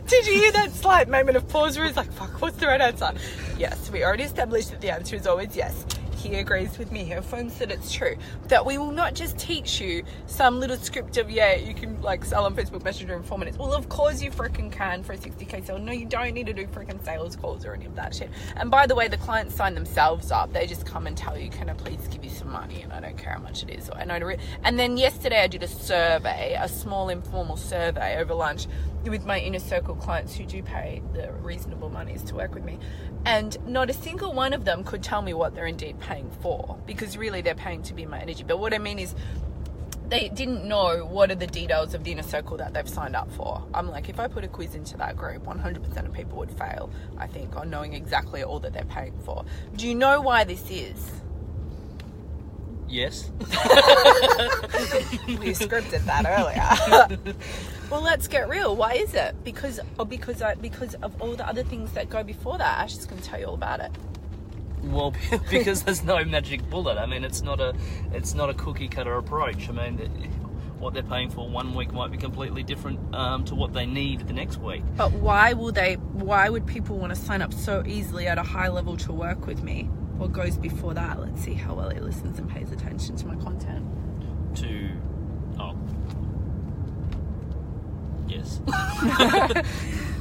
Did 0.07 0.27
you 0.27 0.35
hear 0.35 0.53
that 0.53 0.73
slight 0.73 1.09
moment 1.09 1.39
of 1.39 1.49
pause 1.49 1.79
where 1.79 1.87
he's 1.87 1.97
like, 1.97 2.13
fuck, 2.13 2.43
what's 2.43 2.59
the 2.59 2.67
right 2.67 2.83
answer? 2.83 3.13
Yes, 3.57 3.89
we 3.89 4.03
already 4.03 4.25
established 4.25 4.71
that 4.71 4.81
the 4.81 4.91
answer 4.91 5.15
is 5.15 5.29
always 5.29 5.55
yes. 5.57 5.87
He 6.17 6.37
agrees 6.37 6.77
with 6.77 6.91
me. 6.91 7.05
He 7.05 7.13
affirms 7.13 7.59
that 7.59 7.71
it's 7.71 7.93
true. 7.93 8.17
That 8.49 8.67
we 8.67 8.79
will 8.79 8.91
not 8.91 9.15
just 9.15 9.39
teach 9.39 9.81
you 9.81 10.03
some 10.27 10.59
little 10.59 10.77
script 10.77 11.19
of, 11.19 11.31
yeah, 11.31 11.55
you 11.55 11.73
can 11.73 12.01
like 12.03 12.25
sell 12.25 12.47
on 12.47 12.57
Facebook 12.57 12.83
Messenger 12.83 13.15
in 13.15 13.23
four 13.23 13.39
minutes. 13.39 13.59
Well, 13.59 13.73
of 13.73 13.89
course 13.89 14.23
you 14.23 14.33
freaking 14.33 14.73
can 14.73 15.05
for 15.05 15.13
a 15.13 15.19
60k 15.19 15.67
sale. 15.67 15.79
No, 15.79 15.93
you 15.93 16.07
don't 16.07 16.33
need 16.33 16.47
to 16.47 16.53
do 16.53 16.67
freaking 16.67 17.05
sales 17.05 17.37
calls 17.37 17.65
or 17.65 17.75
any 17.75 17.85
of 17.85 17.95
that 17.95 18.15
shit. 18.15 18.31
And 18.57 18.71
by 18.71 18.87
the 18.87 18.95
way, 18.95 19.07
the 19.07 19.19
clients 19.19 19.55
sign 19.55 19.75
themselves 19.75 20.33
up. 20.33 20.53
They 20.53 20.67
just 20.67 20.85
come 20.85 21.07
and 21.07 21.17
tell 21.17 21.39
you, 21.39 21.51
can 21.51 21.69
I 21.69 21.75
please 21.75 22.09
give 22.09 22.25
you 22.25 22.31
some 22.31 22.51
money? 22.51 22.83
And 22.83 22.93
I 22.93 23.01
don't 23.01 23.19
care 23.19 23.35
how 23.35 23.41
much 23.41 23.63
it 23.63 23.71
is. 23.71 23.89
I 23.91 24.05
to 24.05 24.25
re- 24.25 24.39
and 24.65 24.79
then 24.79 24.97
yesterday 24.97 25.43
I 25.43 25.47
did 25.47 25.63
a 25.63 25.69
survey, 25.69 26.57
a 26.59 26.69
small 26.69 27.09
informal 27.09 27.57
survey 27.57 28.17
over 28.19 28.35
lunch 28.35 28.67
with 29.11 29.25
my 29.25 29.39
inner 29.39 29.59
circle 29.59 29.95
clients 29.95 30.35
who 30.35 30.45
do 30.45 30.63
pay 30.63 31.03
the 31.13 31.33
reasonable 31.33 31.91
monies 31.91 32.23
to 32.25 32.35
work 32.35 32.55
with 32.55 32.65
me. 32.65 32.79
And 33.25 33.57
not 33.67 33.91
a 33.91 33.93
single 33.93 34.33
one 34.33 34.53
of 34.53 34.65
them 34.65 34.85
could 34.85 35.03
tell 35.03 35.23
me 35.23 35.35
what 35.35 35.55
they're 35.55 35.67
indeed 35.67 35.99
paying 36.01 36.31
for 36.43 36.79
because 36.87 37.17
really 37.17 37.41
they're 37.41 37.55
paying 37.55 37.83
to 37.83 37.95
be 37.95 38.07
my 38.07 38.21
energy. 38.21 38.45
But 38.45 38.59
what 38.59 38.75
I 38.75 38.79
mean 38.79 38.99
is, 38.99 39.15
they 40.09 40.29
didn't 40.29 40.65
know 40.65 41.07
what 41.07 41.31
are 41.31 41.35
the 41.35 41.47
details 41.47 41.95
of 41.95 42.05
the 42.05 42.13
inner 42.13 42.23
circle 42.23 42.59
that 42.59 42.75
they've 42.75 42.89
signed 42.89 43.17
up 43.17 43.33
for. 43.33 43.65
I'm 43.73 43.91
like, 43.91 44.09
if 44.09 44.21
I 44.21 44.29
put 44.29 44.45
a 44.45 44.49
quiz 44.49 44.75
into 44.75 44.97
that 44.99 45.17
group, 45.17 45.45
100% 45.45 46.07
of 46.07 46.13
people 46.13 46.39
would 46.39 46.51
fail, 46.51 46.91
I 47.17 47.27
think, 47.27 47.57
on 47.57 47.71
knowing 47.71 47.95
exactly 47.95 48.43
all 48.43 48.61
that 48.61 48.75
they're 48.75 48.85
paying 48.85 49.19
for. 49.25 49.45
Do 49.77 49.89
you 49.89 49.95
know 49.95 50.21
why 50.21 50.45
this 50.45 50.71
is? 50.71 51.11
Yes. 52.87 53.31
we 53.41 53.47
scripted 55.53 56.05
that 56.05 56.27
earlier. 56.27 57.35
well, 57.91 58.01
let's 58.01 58.29
get 58.29 58.49
real. 58.49 58.75
Why 58.77 58.95
is 58.95 59.15
it? 59.15 59.35
Because 59.45 59.81
or 59.99 60.07
because 60.07 60.43
I, 60.43 60.55
because 60.55 60.95
of 60.97 61.21
all 61.21 61.35
the 61.35 61.47
other 61.47 61.63
things 61.63 61.93
that 61.93 62.09
go 62.09 62.23
before 62.23 62.59
that. 62.59 62.79
Ash 62.79 62.97
is 62.97 63.07
going 63.07 63.21
to 63.21 63.29
tell 63.29 63.39
you 63.39 63.47
all 63.47 63.55
about 63.55 63.81
it. 63.81 63.93
Well, 64.83 65.15
because 65.51 65.83
there's 65.83 66.03
no 66.03 66.25
magic 66.25 66.69
bullet. 66.71 66.99
I 66.99 67.07
mean, 67.07 67.25
it's 67.25 67.43
not 67.43 67.61
a 67.61 67.75
it's 68.13 68.35
not 68.35 68.51
a 68.51 68.55
cookie 68.55 68.89
cutter 68.89 69.15
approach. 69.15 69.69
I 69.69 69.73
mean, 69.73 69.99
what 70.79 70.95
they're 70.95 71.03
paying 71.03 71.31
for 71.31 71.49
one 71.49 71.75
week 71.75 71.93
might 71.93 72.11
be 72.11 72.19
completely 72.19 72.63
different 72.63 73.15
um, 73.15 73.45
to 73.47 73.55
what 73.55 73.73
they 73.73 73.87
need 73.87 74.27
the 74.27 74.33
next 74.33 74.59
week. 74.59 74.83
But 74.97 75.13
why 75.13 75.53
will 75.53 75.73
they? 75.73 75.95
Why 75.95 76.49
would 76.49 76.67
people 76.67 76.99
want 76.99 77.15
to 77.15 77.21
sign 77.21 77.43
up 77.43 77.53
so 77.53 77.83
easily 77.87 78.27
at 78.27 78.39
a 78.39 78.43
high 78.43 78.69
level 78.69 78.97
to 78.99 79.13
work 79.13 79.47
with 79.47 79.63
me? 79.63 79.85
What 80.17 80.33
goes 80.33 80.57
before 80.57 80.95
that? 80.95 81.21
Let's 81.21 81.43
see 81.43 81.55
how 81.55 81.75
well 81.75 81.91
he 81.91 82.01
listens 82.01 82.39
and 82.39 82.49
pays 82.49 82.71
attention 82.71 83.17
to 83.17 83.27
my 83.27 83.37
content. 83.37 83.85
To 84.57 84.91
oh 85.59 85.77
yes, 88.29 88.61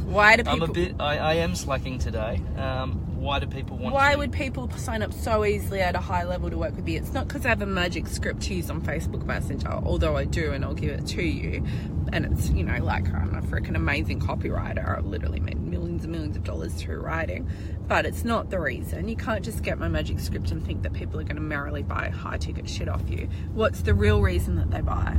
Why 0.05 0.35
do 0.35 0.43
I'm 0.45 0.61
a 0.61 0.67
bit. 0.67 0.95
I, 0.99 1.17
I 1.17 1.33
am 1.35 1.55
slacking 1.55 1.97
today. 1.97 2.39
Um, 2.57 3.13
why 3.19 3.39
do 3.39 3.47
people 3.47 3.77
want? 3.77 3.95
Why 3.95 4.11
to, 4.11 4.17
would 4.19 4.31
people 4.31 4.69
sign 4.71 5.01
up 5.01 5.13
so 5.13 5.43
easily 5.45 5.79
at 5.79 5.95
a 5.95 5.99
high 5.99 6.23
level 6.23 6.49
to 6.49 6.57
work 6.57 6.75
with 6.75 6.85
me? 6.85 6.97
It's 6.97 7.13
not 7.13 7.27
because 7.27 7.45
I 7.45 7.49
have 7.49 7.61
a 7.61 7.65
magic 7.65 8.05
script 8.07 8.41
to 8.43 8.53
use 8.53 8.69
on 8.69 8.81
Facebook 8.81 9.25
Messenger, 9.25 9.71
although 9.71 10.17
I 10.17 10.25
do 10.25 10.51
and 10.51 10.63
I'll 10.63 10.73
give 10.73 10.91
it 10.91 11.07
to 11.07 11.23
you. 11.23 11.65
And 12.11 12.25
it's, 12.25 12.49
you 12.49 12.63
know, 12.63 12.83
like 12.83 13.11
I'm 13.11 13.33
a 13.33 13.41
freaking 13.41 13.75
amazing 13.75 14.19
copywriter. 14.19 14.97
I've 14.97 15.05
literally 15.05 15.39
made 15.39 15.59
millions 15.59 16.03
and 16.03 16.11
millions 16.11 16.35
of 16.35 16.43
dollars 16.43 16.73
through 16.73 16.99
writing. 16.99 17.49
But 17.87 18.05
it's 18.05 18.23
not 18.23 18.49
the 18.49 18.59
reason. 18.59 19.07
You 19.07 19.15
can't 19.15 19.43
just 19.43 19.63
get 19.63 19.79
my 19.79 19.87
magic 19.87 20.19
script 20.19 20.51
and 20.51 20.63
think 20.63 20.83
that 20.83 20.93
people 20.93 21.19
are 21.19 21.23
going 21.23 21.37
to 21.37 21.41
merrily 21.41 21.81
buy 21.81 22.09
high 22.09 22.37
ticket 22.37 22.69
shit 22.69 22.87
off 22.87 23.09
you. 23.09 23.29
What's 23.53 23.81
the 23.81 23.93
real 23.93 24.21
reason 24.21 24.57
that 24.57 24.69
they 24.69 24.81
buy? 24.81 25.17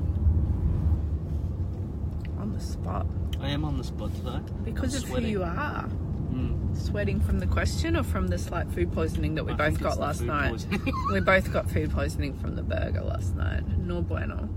On 2.54 2.60
the 2.60 2.64
spot. 2.64 3.06
I 3.40 3.48
am 3.48 3.64
on 3.64 3.78
the 3.78 3.82
spot 3.84 4.14
today. 4.14 4.38
Because 4.64 4.94
I'm 4.94 5.02
of 5.02 5.08
sweating. 5.08 5.24
who 5.24 5.30
you 5.32 5.42
are. 5.42 5.88
Mm. 6.32 6.76
Sweating 6.76 7.20
from 7.20 7.40
the 7.40 7.48
question 7.48 7.96
or 7.96 8.04
from 8.04 8.28
the 8.28 8.38
slight 8.38 8.70
food 8.70 8.92
poisoning 8.92 9.34
that 9.34 9.44
we 9.44 9.52
I 9.52 9.56
both 9.56 9.80
got 9.80 9.98
last 9.98 10.20
night? 10.20 10.64
we 11.12 11.18
both 11.20 11.52
got 11.52 11.68
food 11.68 11.90
poisoning 11.90 12.38
from 12.38 12.54
the 12.54 12.62
burger 12.62 13.00
last 13.00 13.34
night. 13.34 13.66
No 13.78 14.02
bueno. 14.02 14.48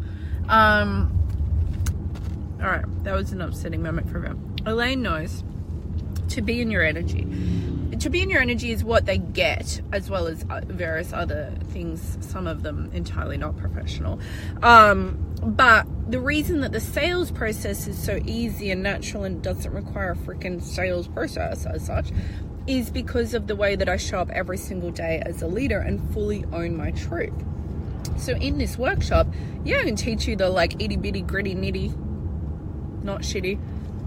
Um, 0.47 1.11
all 2.61 2.67
right, 2.67 3.03
that 3.03 3.15
was 3.15 3.31
an 3.31 3.41
upsetting 3.41 3.81
moment 3.81 4.11
for 4.11 4.17
everyone. 4.17 4.55
Elaine 4.67 5.01
knows 5.01 5.43
to 6.29 6.43
be 6.43 6.61
in 6.61 6.69
your 6.69 6.83
energy. 6.83 7.25
To 7.99 8.09
be 8.11 8.21
in 8.21 8.29
your 8.29 8.41
energy 8.41 8.71
is 8.71 8.83
what 8.83 9.07
they 9.07 9.17
get, 9.17 9.81
as 9.91 10.07
well 10.07 10.27
as 10.27 10.45
uh, 10.51 10.61
various 10.65 11.13
other 11.13 11.51
things, 11.71 12.19
some 12.21 12.45
of 12.45 12.61
them 12.61 12.91
entirely 12.93 13.37
not 13.37 13.57
professional. 13.57 14.19
Um, 14.61 15.26
but 15.47 15.87
the 16.11 16.19
reason 16.19 16.59
that 16.59 16.73
the 16.73 16.79
sales 16.81 17.31
process 17.31 17.87
is 17.87 17.97
so 17.97 18.19
easy 18.25 18.69
and 18.69 18.83
natural 18.83 19.23
and 19.23 19.41
doesn't 19.41 19.71
require 19.71 20.11
a 20.11 20.15
freaking 20.15 20.61
sales 20.61 21.07
process 21.07 21.65
as 21.65 21.85
such 21.85 22.11
is 22.67 22.89
because 22.89 23.33
of 23.33 23.47
the 23.47 23.55
way 23.55 23.77
that 23.77 23.87
I 23.87 23.95
show 23.95 24.19
up 24.19 24.29
every 24.31 24.57
single 24.57 24.91
day 24.91 25.23
as 25.25 25.41
a 25.41 25.47
leader 25.47 25.79
and 25.79 26.13
fully 26.13 26.43
own 26.51 26.75
my 26.75 26.91
truth. 26.91 27.33
So 28.17 28.33
in 28.33 28.57
this 28.57 28.77
workshop, 28.77 29.27
yeah, 29.63 29.77
I 29.77 29.83
can 29.83 29.95
teach 29.95 30.27
you 30.27 30.35
the 30.35 30.49
like 30.49 30.81
itty 30.81 30.97
bitty 30.97 31.21
gritty 31.21 31.55
nitty, 31.55 31.95
not 33.03 33.21
shitty, 33.21 33.57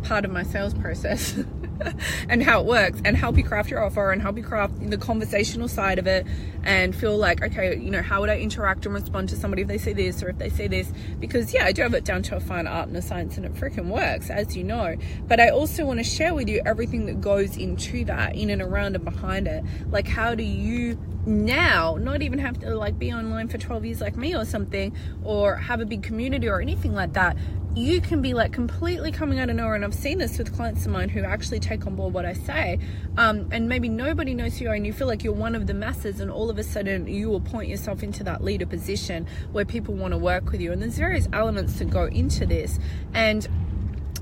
part 0.00 0.24
of 0.24 0.30
my 0.30 0.42
sales 0.42 0.74
process 0.74 1.38
and 2.28 2.42
how 2.42 2.60
it 2.60 2.66
works 2.66 3.00
and 3.04 3.16
help 3.16 3.36
you 3.36 3.44
craft 3.44 3.70
your 3.70 3.84
offer 3.84 4.12
and 4.12 4.20
help 4.20 4.36
you 4.36 4.42
craft 4.42 4.74
the 4.90 4.98
conversational 4.98 5.68
side 5.68 5.98
of 5.98 6.06
it 6.06 6.26
and 6.62 6.94
feel 6.94 7.16
like 7.16 7.42
okay 7.42 7.76
you 7.78 7.90
know 7.90 8.02
how 8.02 8.20
would 8.20 8.28
i 8.28 8.38
interact 8.38 8.84
and 8.84 8.94
respond 8.94 9.28
to 9.28 9.36
somebody 9.36 9.62
if 9.62 9.68
they 9.68 9.78
say 9.78 9.92
this 9.92 10.22
or 10.22 10.28
if 10.28 10.38
they 10.38 10.50
say 10.50 10.68
this? 10.68 10.92
Because 11.18 11.54
yeah 11.54 11.64
i 11.64 11.72
do 11.72 11.82
have 11.82 11.94
it 11.94 12.04
down 12.04 12.22
to 12.24 12.36
a 12.36 12.40
fine 12.40 12.66
art 12.66 12.88
and 12.88 12.96
a 12.96 13.02
science 13.02 13.36
and 13.36 13.46
it 13.46 13.54
freaking 13.54 13.88
works 13.88 14.30
as 14.30 14.56
you 14.56 14.64
know. 14.64 14.96
But 15.26 15.40
i 15.40 15.48
also 15.50 15.84
want 15.84 16.00
to 16.00 16.04
share 16.04 16.34
with 16.34 16.48
you 16.48 16.60
everything 16.66 17.06
that 17.06 17.20
goes 17.20 17.56
into 17.56 18.04
that 18.06 18.36
in 18.36 18.50
and 18.50 18.62
around 18.62 18.96
and 18.96 19.04
behind 19.04 19.46
it. 19.46 19.64
Like 19.90 20.08
how 20.08 20.34
do 20.34 20.42
you 20.42 20.98
now 21.26 21.96
not 22.00 22.22
even 22.22 22.38
have 22.38 22.58
to 22.58 22.74
like 22.74 22.98
be 22.98 23.12
online 23.12 23.46
for 23.48 23.58
12 23.58 23.84
years 23.84 24.00
like 24.00 24.16
me 24.16 24.34
or 24.34 24.44
something 24.44 24.94
or 25.22 25.56
have 25.56 25.80
a 25.80 25.84
big 25.84 26.02
community 26.02 26.48
or 26.48 26.60
anything 26.60 26.94
like 26.94 27.12
that 27.12 27.36
you 27.74 28.00
can 28.00 28.20
be 28.20 28.34
like 28.34 28.52
completely 28.52 29.12
coming 29.12 29.38
out 29.38 29.48
of 29.48 29.54
nowhere 29.54 29.76
and 29.76 29.84
i've 29.84 29.94
seen 29.94 30.18
this 30.18 30.38
with 30.38 30.52
clients 30.54 30.86
of 30.86 30.92
mine 30.92 31.08
who 31.08 31.22
actually 31.22 31.60
take 31.60 31.86
on 31.86 31.94
board 31.94 32.12
what 32.12 32.24
i 32.24 32.32
say 32.32 32.78
um, 33.16 33.48
and 33.52 33.68
maybe 33.68 33.88
nobody 33.88 34.34
knows 34.34 34.58
who 34.58 34.64
you 34.64 34.70
and 34.72 34.84
you 34.84 34.92
feel 34.92 35.06
like 35.06 35.22
you're 35.22 35.32
one 35.32 35.54
of 35.54 35.68
the 35.68 35.74
masses 35.74 36.18
and 36.18 36.30
all 36.32 36.50
of 36.50 36.58
a 36.58 36.64
sudden 36.64 37.06
you 37.06 37.28
will 37.28 37.40
point 37.40 37.68
yourself 37.68 38.02
into 38.02 38.24
that 38.24 38.42
leader 38.42 38.66
position 38.66 39.24
where 39.52 39.64
people 39.64 39.94
want 39.94 40.12
to 40.12 40.18
work 40.18 40.50
with 40.50 40.60
you 40.60 40.72
and 40.72 40.82
there's 40.82 40.98
various 40.98 41.28
elements 41.32 41.78
that 41.78 41.88
go 41.90 42.06
into 42.06 42.44
this 42.44 42.80
and 43.14 43.48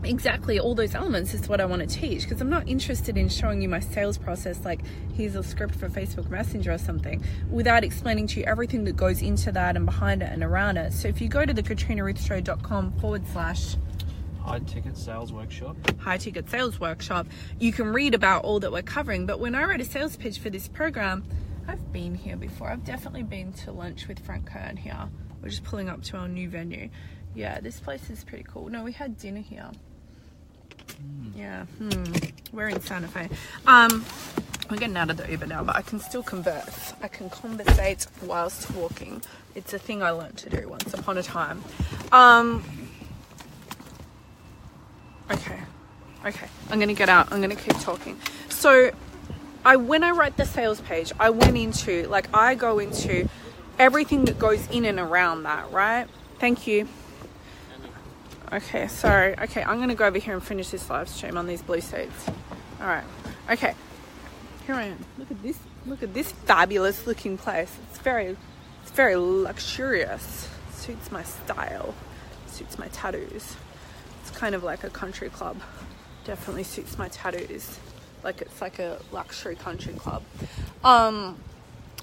exactly 0.05 0.61
all 0.61 0.75
those 0.75 0.95
elements 0.95 1.35
is 1.35 1.49
what 1.49 1.61
I 1.61 1.65
want 1.65 1.83
to 1.83 1.89
teach 1.89 2.23
because 2.23 2.41
I'm 2.41 2.51
not 2.51 2.69
interested 2.69 3.17
in 3.17 3.29
showing 3.29 3.61
you 3.61 3.69
my 3.69 3.81
sales 3.81 4.17
process 4.17 4.65
like 4.65 4.81
here's 5.15 5.35
a 5.35 5.43
script 5.43 5.75
for 5.75 5.89
Facebook 5.89 6.31
Messenger 6.31 6.73
or 6.73 6.79
something 6.79 7.23
without 7.51 7.85
explaining 7.85 8.27
to 8.29 8.41
you 8.41 8.47
everything 8.47 8.85
that 8.85 8.97
goes 8.97 9.23
into 9.23 9.51
that 9.53 9.77
and 9.77 9.85
behind 9.87 10.23
it 10.23 10.33
and 10.33 10.45
around 10.45 10.77
it. 10.77 10.93
So 10.93 11.09
if 11.09 11.21
you 11.21 11.29
go 11.29 11.45
to 11.45 11.53
the 11.53 11.63
katrinaruthshow.com 11.63 12.93
forward 13.01 13.27
slash 13.27 13.77
high 14.41 14.61
ticket 14.61 14.97
sales 14.97 15.33
workshop. 15.33 15.77
High 15.99 16.17
ticket 16.17 16.49
sales 16.49 16.79
workshop 16.79 17.27
you 17.59 17.73
can 17.73 17.93
read 17.93 18.15
about 18.15 18.45
all 18.45 18.61
that 18.61 18.71
we're 18.71 18.83
covering. 18.83 19.27
But 19.27 19.41
when 19.41 19.55
I 19.55 19.65
write 19.65 19.81
a 19.81 19.85
sales 19.85 20.17
pitch 20.17 20.39
for 20.39 20.51
this 20.51 20.69
program 20.69 21.25
I've 21.67 21.93
been 21.93 22.15
here 22.15 22.37
before. 22.37 22.71
I've 22.71 22.85
definitely 22.85 23.25
been 23.25 23.53
to 23.55 23.73
lunch 23.73 24.09
with 24.09 24.25
Frank 24.25 24.47
Kern 24.47 24.77
here. 24.77 25.11
We're 25.43 25.51
just 25.51 25.65
pulling 25.65 25.91
up 25.91 26.03
to 26.05 26.17
our 26.17 26.29
new 26.29 26.49
venue. 26.49 26.89
Yeah 27.35 27.61
this 27.61 27.81
place 27.81 28.09
is 28.11 28.23
pretty 28.23 28.45
cool. 28.45 28.69
No 28.69 28.85
we 28.85 28.93
had 28.93 29.19
dinner 29.19 29.41
here 29.41 29.71
yeah, 31.35 31.65
hmm. 31.65 32.05
we're 32.53 32.69
in 32.69 32.81
Santa 32.81 33.09
Fe. 33.09 33.29
Um, 33.67 34.05
we're 34.71 34.77
getting 34.77 34.97
out 34.97 35.09
of 35.09 35.17
the 35.17 35.31
Uber 35.31 35.47
now, 35.47 35.65
but 35.65 35.77
I 35.77 35.83
can 35.83 35.99
still 35.99 36.23
converse. 36.23 36.93
I 37.03 37.09
can 37.09 37.31
conversate 37.31 38.07
whilst 38.23 38.71
walking. 38.73 39.23
It's 39.55 39.73
a 39.73 39.79
thing 39.79 40.03
I 40.03 40.11
learned 40.11 40.37
to 40.39 40.51
do 40.51 40.69
once 40.69 40.93
upon 40.93 41.17
a 41.17 41.23
time. 41.23 41.63
Um, 42.13 42.63
okay, 45.31 45.61
okay. 46.27 46.49
I'm 46.71 46.79
gonna 46.79 46.95
get 46.95 47.09
out. 47.09 47.33
I'm 47.33 47.41
gonna 47.41 47.57
keep 47.57 47.79
talking. 47.81 48.19
So, 48.49 48.91
I 49.65 49.77
when 49.77 50.05
I 50.05 50.11
write 50.11 50.37
the 50.37 50.45
sales 50.45 50.81
page, 50.83 51.13
I 51.19 51.31
went 51.31 51.57
into 51.57 52.07
like 52.09 52.29
I 52.35 52.55
go 52.55 52.79
into 52.79 53.29
everything 53.79 54.27
that 54.27 54.39
goes 54.39 54.67
in 54.71 54.85
and 54.85 54.99
around 54.99 55.45
that, 55.45 55.71
right? 55.73 56.07
Thank 56.39 56.67
you. 56.67 56.89
Okay, 58.51 58.87
sorry. 58.89 59.39
Okay, 59.39 59.63
I'm 59.63 59.79
gonna 59.79 59.95
go 59.95 60.07
over 60.07 60.19
here 60.19 60.33
and 60.33 60.43
finish 60.43 60.71
this 60.71 60.89
live 60.89 61.09
stream 61.09 61.37
on 61.37 61.47
these 61.47 61.61
blue 61.61 61.83
seats. 61.83 62.29
All 62.81 62.87
right. 62.87 63.05
Okay, 63.51 63.75
here 64.67 64.75
I 64.75 64.85
am. 64.85 65.05
Look 65.19 65.31
at 65.31 65.43
this. 65.43 65.59
Look 65.87 66.03
at 66.03 66.15
this 66.15 66.33
fabulous 66.33 67.07
looking 67.07 67.37
place. 67.37 67.75
It's 67.91 67.99
very, 68.01 68.37
it's 68.83 68.91
very 68.93 69.17
luxurious. 69.17 70.49
Suits 70.73 71.13
my 71.13 71.25
style. 71.25 71.95
Suits 72.47 72.79
my 72.79 72.89
tattoos. 72.89 73.57
It's 74.23 74.31
kind 74.31 74.55
of 74.55 74.63
like 74.63 74.83
a 74.83 74.91
country 74.91 75.29
club. 75.29 75.61
Definitely 76.25 76.65
suits 76.65 76.97
my 76.97 77.09
tattoos. 77.09 77.79
Like 78.25 78.41
it's 78.41 78.61
like 78.63 78.79
a 78.79 78.99
luxury 79.13 79.57
country 79.57 79.93
club. 79.93 80.23
Um. 80.83 81.37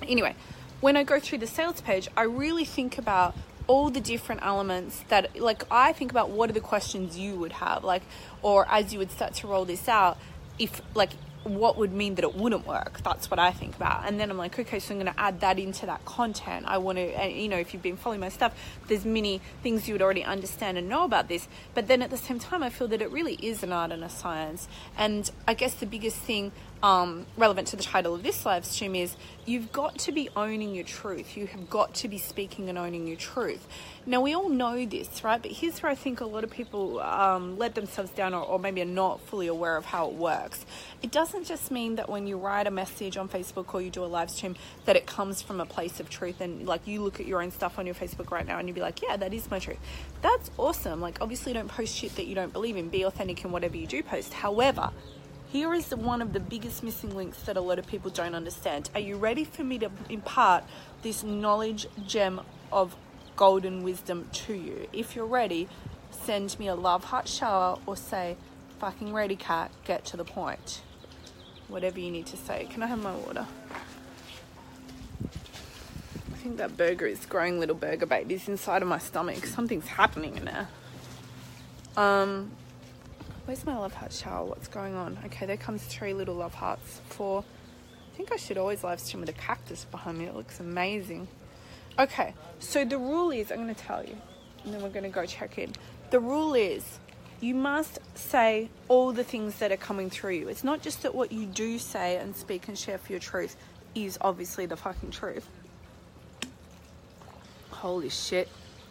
Anyway, 0.03 0.35
when 0.81 0.95
I 0.95 1.03
go 1.03 1.19
through 1.19 1.39
the 1.39 1.47
sales 1.47 1.81
page, 1.81 2.07
I 2.15 2.23
really 2.23 2.65
think 2.65 2.99
about 2.99 3.35
all 3.67 3.89
the 3.89 4.01
different 4.01 4.41
elements 4.43 5.03
that 5.09 5.39
like 5.39 5.63
I 5.71 5.93
think 5.93 6.11
about 6.11 6.29
what 6.29 6.49
are 6.49 6.53
the 6.53 6.59
questions 6.59 7.17
you 7.17 7.35
would 7.35 7.53
have 7.53 7.83
like 7.83 8.03
or 8.41 8.67
as 8.69 8.93
you 8.93 8.99
would 8.99 9.11
start 9.11 9.33
to 9.35 9.47
roll 9.47 9.65
this 9.65 9.87
out 9.87 10.17
if 10.59 10.81
like 10.93 11.11
what 11.43 11.77
would 11.77 11.93
mean 11.93 12.15
that 12.15 12.23
it 12.23 12.33
wouldn't 12.33 12.65
work? 12.65 13.01
That's 13.03 13.29
what 13.29 13.39
i 13.39 13.51
think 13.51 13.75
about. 13.75 14.07
And 14.07 14.19
then 14.19 14.31
i'm 14.31 14.37
like 14.37 14.57
okay 14.57 14.79
so 14.79 14.93
i'm 14.93 14.99
going 14.99 15.13
to 15.13 15.19
add 15.19 15.41
that 15.41 15.59
into 15.59 15.85
that 15.85 16.03
content. 16.05 16.65
I 16.67 16.77
want 16.77 16.97
to 16.97 17.29
you 17.29 17.47
know 17.47 17.57
if 17.57 17.73
you've 17.73 17.83
been 17.83 17.97
following 17.97 18.19
my 18.19 18.29
stuff 18.29 18.57
there's 18.87 19.05
many 19.05 19.41
things 19.61 19.87
you 19.87 19.93
would 19.93 20.01
already 20.01 20.23
understand 20.23 20.77
and 20.77 20.89
know 20.89 21.03
about 21.03 21.27
this. 21.27 21.47
But 21.73 21.87
then 21.87 22.01
at 22.01 22.09
the 22.09 22.17
same 22.17 22.39
time 22.39 22.63
i 22.63 22.69
feel 22.69 22.87
that 22.89 23.01
it 23.01 23.11
really 23.11 23.35
is 23.35 23.63
an 23.63 23.71
art 23.71 23.91
and 23.91 24.03
a 24.03 24.09
science. 24.09 24.67
And 24.97 25.29
i 25.47 25.53
guess 25.53 25.73
the 25.75 25.85
biggest 25.85 26.17
thing 26.17 26.51
um, 26.83 27.25
relevant 27.37 27.67
to 27.69 27.75
the 27.75 27.83
title 27.83 28.13
of 28.13 28.23
this 28.23 28.45
live 28.45 28.65
stream 28.65 28.95
is 28.95 29.15
you've 29.45 29.71
got 29.71 29.97
to 29.99 30.11
be 30.11 30.29
owning 30.35 30.75
your 30.75 30.83
truth. 30.83 31.35
You 31.35 31.47
have 31.47 31.69
got 31.69 31.95
to 31.95 32.07
be 32.07 32.17
speaking 32.17 32.69
and 32.69 32.77
owning 32.77 33.07
your 33.07 33.17
truth. 33.17 33.67
Now, 34.05 34.21
we 34.21 34.35
all 34.35 34.49
know 34.49 34.85
this, 34.85 35.23
right? 35.23 35.41
But 35.41 35.51
here's 35.51 35.81
where 35.81 35.91
I 35.91 35.95
think 35.95 36.21
a 36.21 36.25
lot 36.25 36.43
of 36.43 36.51
people 36.51 36.99
um, 36.99 37.57
let 37.57 37.73
themselves 37.73 38.11
down 38.11 38.35
or, 38.35 38.43
or 38.43 38.59
maybe 38.59 38.81
are 38.81 38.85
not 38.85 39.19
fully 39.21 39.47
aware 39.47 39.77
of 39.77 39.85
how 39.85 40.07
it 40.09 40.13
works. 40.13 40.63
It 41.01 41.11
doesn't 41.11 41.45
just 41.45 41.71
mean 41.71 41.95
that 41.95 42.07
when 42.07 42.27
you 42.27 42.37
write 42.37 42.67
a 42.67 42.71
message 42.71 43.17
on 43.17 43.29
Facebook 43.29 43.73
or 43.73 43.81
you 43.81 43.89
do 43.89 44.03
a 44.03 44.05
live 44.05 44.29
stream 44.29 44.55
that 44.85 44.95
it 44.95 45.07
comes 45.07 45.41
from 45.41 45.59
a 45.59 45.65
place 45.65 45.99
of 45.99 46.09
truth 46.09 46.39
and 46.39 46.67
like 46.67 46.85
you 46.85 47.01
look 47.01 47.19
at 47.19 47.25
your 47.25 47.41
own 47.41 47.49
stuff 47.49 47.79
on 47.79 47.87
your 47.87 47.95
Facebook 47.95 48.29
right 48.29 48.45
now 48.45 48.59
and 48.59 48.67
you'd 48.67 48.75
be 48.75 48.81
like, 48.81 49.01
yeah, 49.01 49.17
that 49.17 49.33
is 49.33 49.49
my 49.49 49.57
truth. 49.57 49.79
That's 50.21 50.51
awesome. 50.57 51.01
Like, 51.01 51.19
obviously, 51.19 51.53
don't 51.53 51.67
post 51.67 51.95
shit 51.95 52.15
that 52.17 52.27
you 52.27 52.35
don't 52.35 52.53
believe 52.53 52.77
in. 52.77 52.89
Be 52.89 53.03
authentic 53.03 53.43
in 53.43 53.51
whatever 53.51 53.75
you 53.75 53.87
do 53.87 54.03
post. 54.03 54.33
However, 54.33 54.91
here 55.55 55.73
is 55.73 55.89
one 55.95 56.21
of 56.21 56.33
the 56.33 56.39
biggest 56.41 56.83
missing 56.83 57.15
links 57.15 57.41
that 57.43 57.55
a 57.55 57.61
lot 57.61 57.79
of 57.79 57.87
people 57.87 58.11
don't 58.11 58.35
understand. 58.35 58.89
Are 58.93 58.99
you 58.99 59.15
ready 59.15 59.45
for 59.45 59.63
me 59.63 59.79
to 59.79 59.89
impart 60.09 60.65
this 61.01 61.23
knowledge 61.23 61.87
gem 62.05 62.41
of 62.73 62.97
golden 63.37 63.81
wisdom 63.81 64.27
to 64.33 64.53
you? 64.53 64.89
If 64.91 65.15
you're 65.15 65.25
ready, 65.25 65.69
send 66.11 66.59
me 66.59 66.67
a 66.67 66.75
love 66.75 67.05
heart 67.05 67.29
shower 67.29 67.79
or 67.85 67.95
say, 67.95 68.35
fucking 68.79 69.13
ready, 69.13 69.37
cat, 69.37 69.71
get 69.85 70.03
to 70.05 70.17
the 70.17 70.25
point. 70.25 70.81
Whatever 71.69 72.01
you 72.01 72.11
need 72.11 72.25
to 72.27 72.37
say. 72.37 72.67
Can 72.69 72.83
I 72.83 72.87
have 72.87 73.01
my 73.01 73.15
water? 73.15 73.47
I 75.23 76.35
think 76.35 76.57
that 76.57 76.75
burger 76.75 77.07
is 77.07 77.25
growing 77.25 77.61
little 77.61 77.75
burger 77.77 78.05
babies 78.05 78.49
inside 78.49 78.81
of 78.81 78.89
my 78.89 78.99
stomach. 78.99 79.45
Something's 79.45 79.87
happening 79.87 80.35
in 80.35 80.43
there. 80.43 80.67
Um, 81.95 82.51
Where's 83.45 83.63
my 83.63 83.77
love 83.77 83.93
heart 83.93 84.11
shower? 84.11 84.43
What's 84.43 84.67
going 84.67 84.95
on? 84.95 85.19
Okay, 85.25 85.45
there 85.45 85.55
comes 85.55 85.83
three 85.83 86.15
little 86.15 86.33
love 86.33 86.55
hearts. 86.55 87.01
Four. 87.09 87.43
I 88.11 88.17
think 88.17 88.31
I 88.31 88.37
should 88.37 88.57
always 88.57 88.83
live 88.83 88.99
stream 88.99 89.21
with 89.21 89.29
a 89.29 89.33
cactus 89.33 89.85
behind 89.85 90.17
me. 90.17 90.25
It 90.25 90.35
looks 90.35 90.59
amazing. 90.59 91.27
Okay, 91.99 92.33
so 92.57 92.83
the 92.83 92.97
rule 92.97 93.29
is 93.29 93.51
I'm 93.51 93.57
going 93.57 93.73
to 93.73 93.79
tell 93.79 94.03
you, 94.03 94.17
and 94.63 94.73
then 94.73 94.81
we're 94.81 94.89
going 94.89 95.03
to 95.03 95.09
go 95.09 95.27
check 95.27 95.59
in. 95.59 95.73
The 96.09 96.19
rule 96.19 96.55
is 96.55 96.97
you 97.39 97.53
must 97.53 97.99
say 98.17 98.69
all 98.87 99.11
the 99.11 99.23
things 99.23 99.59
that 99.59 99.71
are 99.71 99.77
coming 99.77 100.09
through 100.09 100.33
you. 100.33 100.47
It's 100.47 100.63
not 100.63 100.81
just 100.81 101.03
that 101.03 101.13
what 101.13 101.31
you 101.31 101.45
do 101.45 101.77
say 101.77 102.17
and 102.17 102.35
speak 102.35 102.67
and 102.67 102.75
share 102.75 102.97
for 102.97 103.11
your 103.11 103.19
truth 103.19 103.55
is 103.93 104.17
obviously 104.21 104.65
the 104.65 104.75
fucking 104.75 105.11
truth. 105.11 105.47
Holy 107.69 108.09
shit. 108.09 108.49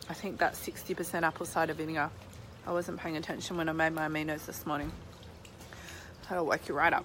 I 0.08 0.14
think 0.14 0.38
that's 0.38 0.64
60% 0.64 1.22
apple 1.22 1.44
cider 1.44 1.74
vinegar. 1.74 2.10
I 2.66 2.72
wasn't 2.72 2.98
paying 2.98 3.16
attention 3.16 3.56
when 3.56 3.68
I 3.68 3.72
made 3.72 3.92
my 3.92 4.08
aminos 4.08 4.46
this 4.46 4.64
morning. 4.64 4.90
That'll 6.28 6.46
wake 6.46 6.68
you 6.68 6.74
right 6.74 6.92
up. 6.92 7.04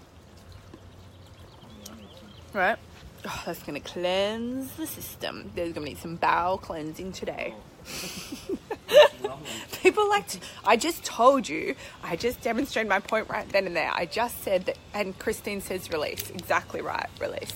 Right? 2.53 2.77
Oh, 3.25 3.43
that's 3.45 3.61
going 3.63 3.79
to 3.79 3.87
cleanse 3.87 4.71
the 4.73 4.87
system. 4.87 5.51
There's 5.53 5.73
going 5.73 5.85
to 5.85 5.93
be 5.93 5.99
some 5.99 6.15
bowel 6.15 6.57
cleansing 6.57 7.11
today. 7.11 7.53
People 9.83 10.07
like 10.07 10.27
to, 10.29 10.39
I 10.65 10.77
just 10.77 11.03
told 11.03 11.49
you, 11.49 11.75
I 12.03 12.15
just 12.15 12.41
demonstrated 12.41 12.87
my 12.87 12.99
point 12.99 13.29
right 13.29 13.47
then 13.49 13.67
and 13.67 13.75
there. 13.75 13.91
I 13.93 14.05
just 14.05 14.41
said 14.41 14.65
that, 14.67 14.77
and 14.93 15.17
Christine 15.19 15.59
says 15.59 15.91
release. 15.91 16.29
Exactly 16.29 16.81
right, 16.81 17.09
release. 17.19 17.53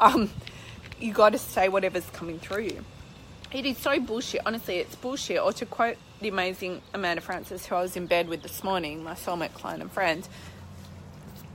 Um, 0.00 0.30
you 1.00 1.14
got 1.14 1.32
to 1.32 1.38
say 1.38 1.70
whatever's 1.70 2.08
coming 2.10 2.38
through 2.38 2.64
you. 2.64 2.84
It 3.50 3.64
is 3.64 3.78
so 3.78 3.98
bullshit. 3.98 4.42
Honestly, 4.44 4.76
it's 4.76 4.94
bullshit. 4.94 5.40
Or 5.40 5.54
to 5.54 5.64
quote 5.64 5.96
the 6.20 6.28
amazing 6.28 6.82
Amanda 6.94 7.20
Frances, 7.20 7.66
who 7.66 7.76
I 7.76 7.82
was 7.82 7.96
in 7.96 8.06
bed 8.06 8.28
with 8.28 8.42
this 8.42 8.64
morning, 8.64 9.04
my 9.04 9.14
soulmate 9.14 9.54
client 9.54 9.82
and 9.82 9.90
friend, 9.90 10.26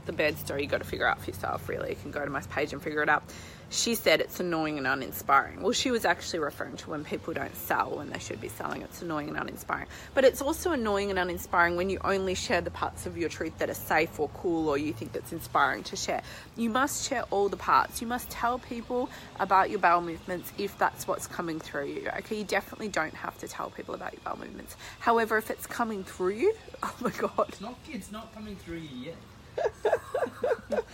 the 0.06 0.12
bed 0.12 0.38
story 0.38 0.62
you 0.62 0.68
got 0.68 0.78
to 0.78 0.84
figure 0.84 1.06
out 1.06 1.20
for 1.20 1.30
yourself, 1.30 1.68
really. 1.68 1.90
You 1.90 1.96
can 1.96 2.10
go 2.10 2.24
to 2.24 2.30
my 2.30 2.40
page 2.40 2.72
and 2.72 2.82
figure 2.82 3.02
it 3.02 3.08
out. 3.08 3.24
She 3.70 3.94
said 3.94 4.20
it's 4.20 4.40
annoying 4.40 4.78
and 4.78 4.86
uninspiring. 4.86 5.62
Well, 5.62 5.72
she 5.72 5.90
was 5.90 6.04
actually 6.04 6.40
referring 6.40 6.76
to 6.78 6.90
when 6.90 7.04
people 7.04 7.34
don't 7.34 7.54
sell 7.56 7.96
when 7.96 8.10
they 8.10 8.18
should 8.18 8.40
be 8.40 8.48
selling. 8.48 8.82
It's 8.82 9.02
annoying 9.02 9.28
and 9.28 9.36
uninspiring. 9.36 9.86
But 10.14 10.24
it's 10.24 10.40
also 10.40 10.72
annoying 10.72 11.10
and 11.10 11.18
uninspiring 11.18 11.76
when 11.76 11.90
you 11.90 11.98
only 12.04 12.34
share 12.34 12.60
the 12.60 12.70
parts 12.70 13.06
of 13.06 13.16
your 13.16 13.28
truth 13.28 13.58
that 13.58 13.70
are 13.70 13.74
safe 13.74 14.18
or 14.18 14.28
cool 14.30 14.68
or 14.68 14.78
you 14.78 14.92
think 14.92 15.12
that's 15.12 15.32
inspiring 15.32 15.82
to 15.84 15.96
share. 15.96 16.22
You 16.56 16.70
must 16.70 17.08
share 17.08 17.24
all 17.30 17.48
the 17.48 17.56
parts. 17.56 18.00
You 18.00 18.06
must 18.06 18.30
tell 18.30 18.58
people 18.58 19.08
about 19.40 19.70
your 19.70 19.78
bowel 19.78 20.00
movements 20.00 20.52
if 20.58 20.76
that's 20.78 21.08
what's 21.08 21.26
coming 21.26 21.58
through 21.60 21.86
you. 21.86 22.08
Okay, 22.18 22.38
you 22.38 22.44
definitely 22.44 22.88
don't 22.88 23.14
have 23.14 23.36
to 23.38 23.48
tell 23.48 23.70
people 23.70 23.94
about 23.94 24.12
your 24.12 24.22
bowel 24.24 24.38
movements. 24.38 24.76
However, 25.00 25.36
if 25.38 25.50
it's 25.50 25.66
coming 25.66 26.04
through 26.04 26.34
you, 26.34 26.54
oh 26.82 26.94
my 27.00 27.10
god. 27.10 27.46
It's 27.48 27.60
not 27.60 27.78
it's 27.88 28.12
not 28.12 28.34
coming 28.34 28.56
through 28.56 28.78
you 28.78 29.06
yet. 29.06 29.16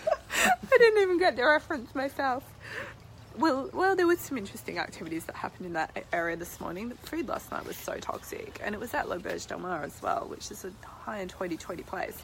I 0.73 0.79
didn't 0.79 1.03
even 1.03 1.19
get 1.19 1.37
the 1.37 1.45
reference 1.45 1.95
myself. 1.95 2.45
Well, 3.40 3.70
well, 3.73 3.97
there 3.97 4.06
was 4.06 4.20
some 4.20 4.37
interesting 4.37 4.78
activities 4.78 5.25
that 5.25 5.35
happened 5.35 5.64
in 5.64 5.73
that 5.73 6.04
area 6.12 6.37
this 6.37 6.61
morning. 6.61 6.90
The 6.90 6.94
food 6.97 7.26
last 7.26 7.50
night 7.50 7.64
was 7.64 7.75
so 7.75 7.97
toxic, 7.97 8.61
and 8.62 8.75
it 8.75 8.78
was 8.78 8.92
at 8.92 9.09
L'Auberge 9.09 9.47
Del 9.47 9.59
Mar 9.59 9.82
as 9.82 10.02
well, 10.02 10.26
which 10.28 10.50
is 10.50 10.66
a 10.66 10.73
high-end 10.87 11.32
hoity-toity 11.32 11.85
place. 11.85 12.23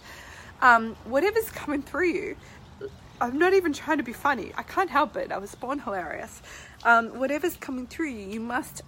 Um, 0.60 0.94
whatever's 1.06 1.50
coming 1.50 1.80
through 1.80 2.08
you, 2.08 2.36
I'm 3.18 3.38
not 3.38 3.54
even 3.54 3.72
trying 3.72 3.96
to 3.96 4.02
be 4.02 4.12
funny. 4.12 4.52
I 4.58 4.62
can't 4.62 4.90
help 4.90 5.16
it. 5.16 5.32
I 5.32 5.38
was 5.38 5.54
born 5.54 5.78
hilarious. 5.78 6.42
Um, 6.84 7.18
whatever's 7.18 7.56
coming 7.56 7.86
through 7.86 8.10
you, 8.10 8.26
you 8.28 8.40
must 8.40 8.82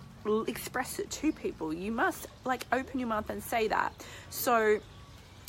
express 0.47 0.99
it 0.99 1.11
to 1.11 1.33
people. 1.33 1.73
You 1.73 1.93
must 1.93 2.27
like 2.45 2.67
open 2.73 3.01
your 3.01 3.09
mouth 3.09 3.31
and 3.31 3.43
say 3.43 3.69
that. 3.69 3.95
So 4.29 4.81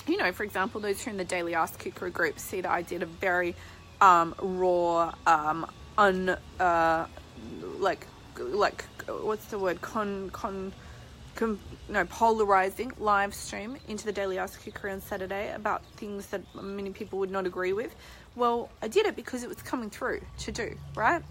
you 0.07 0.15
know, 0.15 0.31
for 0.31 0.43
example, 0.43 0.79
those 0.79 1.03
who 1.03 1.09
are 1.09 1.11
in 1.11 1.17
the 1.17 1.25
Daily 1.25 1.55
Ass 1.55 1.75
Kicker 1.75 2.09
group 2.09 2.39
see 2.39 2.61
that 2.61 2.71
I 2.71 2.83
did 2.83 3.03
a 3.03 3.05
very 3.05 3.53
um, 3.99 4.33
raw, 4.41 5.13
um, 5.27 5.69
un, 5.97 6.37
uh, 6.59 7.05
like, 7.79 8.07
like, 8.37 8.85
what's 9.07 9.45
the 9.45 9.59
word? 9.59 9.81
Con, 9.81 10.29
con, 10.31 10.73
con, 11.35 11.59
no, 11.87 12.05
polarizing 12.05 12.91
live 12.99 13.33
stream 13.33 13.77
into 13.87 14.05
the 14.05 14.11
Daily 14.11 14.37
Ass 14.37 14.55
Kicker 14.55 14.89
on 14.89 15.01
Saturday 15.01 15.51
about 15.53 15.83
things 15.97 16.27
that 16.27 16.41
many 16.55 16.91
people 16.91 17.19
would 17.19 17.31
not 17.31 17.45
agree 17.45 17.73
with. 17.73 17.95
Well, 18.35 18.69
I 18.81 18.87
did 18.87 19.05
it 19.05 19.15
because 19.15 19.43
it 19.43 19.49
was 19.49 19.61
coming 19.61 19.89
through 19.89 20.21
to 20.39 20.51
do, 20.51 20.77
right? 20.95 21.23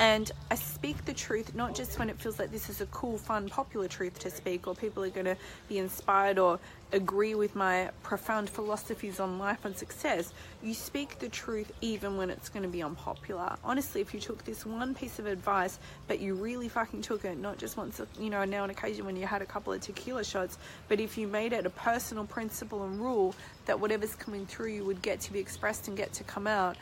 And 0.00 0.32
I 0.50 0.54
speak 0.54 1.04
the 1.04 1.12
truth 1.12 1.54
not 1.54 1.74
just 1.74 1.98
when 1.98 2.08
it 2.08 2.18
feels 2.18 2.38
like 2.38 2.50
this 2.50 2.70
is 2.70 2.80
a 2.80 2.86
cool, 2.86 3.18
fun, 3.18 3.50
popular 3.50 3.86
truth 3.86 4.18
to 4.20 4.30
speak, 4.30 4.66
or 4.66 4.74
people 4.74 5.04
are 5.04 5.10
going 5.10 5.26
to 5.26 5.36
be 5.68 5.76
inspired 5.76 6.38
or 6.38 6.58
agree 6.90 7.34
with 7.34 7.54
my 7.54 7.90
profound 8.02 8.48
philosophies 8.48 9.20
on 9.20 9.38
life 9.38 9.66
and 9.66 9.76
success. 9.76 10.32
You 10.62 10.72
speak 10.72 11.18
the 11.18 11.28
truth 11.28 11.70
even 11.82 12.16
when 12.16 12.30
it's 12.30 12.48
going 12.48 12.62
to 12.62 12.68
be 12.70 12.82
unpopular. 12.82 13.56
Honestly, 13.62 14.00
if 14.00 14.14
you 14.14 14.20
took 14.20 14.42
this 14.46 14.64
one 14.64 14.94
piece 14.94 15.18
of 15.18 15.26
advice, 15.26 15.78
but 16.08 16.18
you 16.18 16.34
really 16.34 16.70
fucking 16.70 17.02
took 17.02 17.26
it, 17.26 17.36
not 17.36 17.58
just 17.58 17.76
once, 17.76 18.00
you 18.18 18.30
know, 18.30 18.42
now 18.46 18.62
on 18.62 18.70
occasion 18.70 19.04
when 19.04 19.16
you 19.16 19.26
had 19.26 19.42
a 19.42 19.46
couple 19.46 19.70
of 19.70 19.82
tequila 19.82 20.24
shots, 20.24 20.56
but 20.88 20.98
if 20.98 21.18
you 21.18 21.26
made 21.26 21.52
it 21.52 21.66
a 21.66 21.70
personal 21.70 22.24
principle 22.24 22.84
and 22.84 22.98
rule 22.98 23.34
that 23.66 23.78
whatever's 23.78 24.14
coming 24.14 24.46
through 24.46 24.68
you 24.68 24.82
would 24.82 25.02
get 25.02 25.20
to 25.20 25.30
be 25.30 25.38
expressed 25.38 25.88
and 25.88 25.96
get 25.98 26.10
to 26.14 26.24
come 26.24 26.46
out 26.46 26.78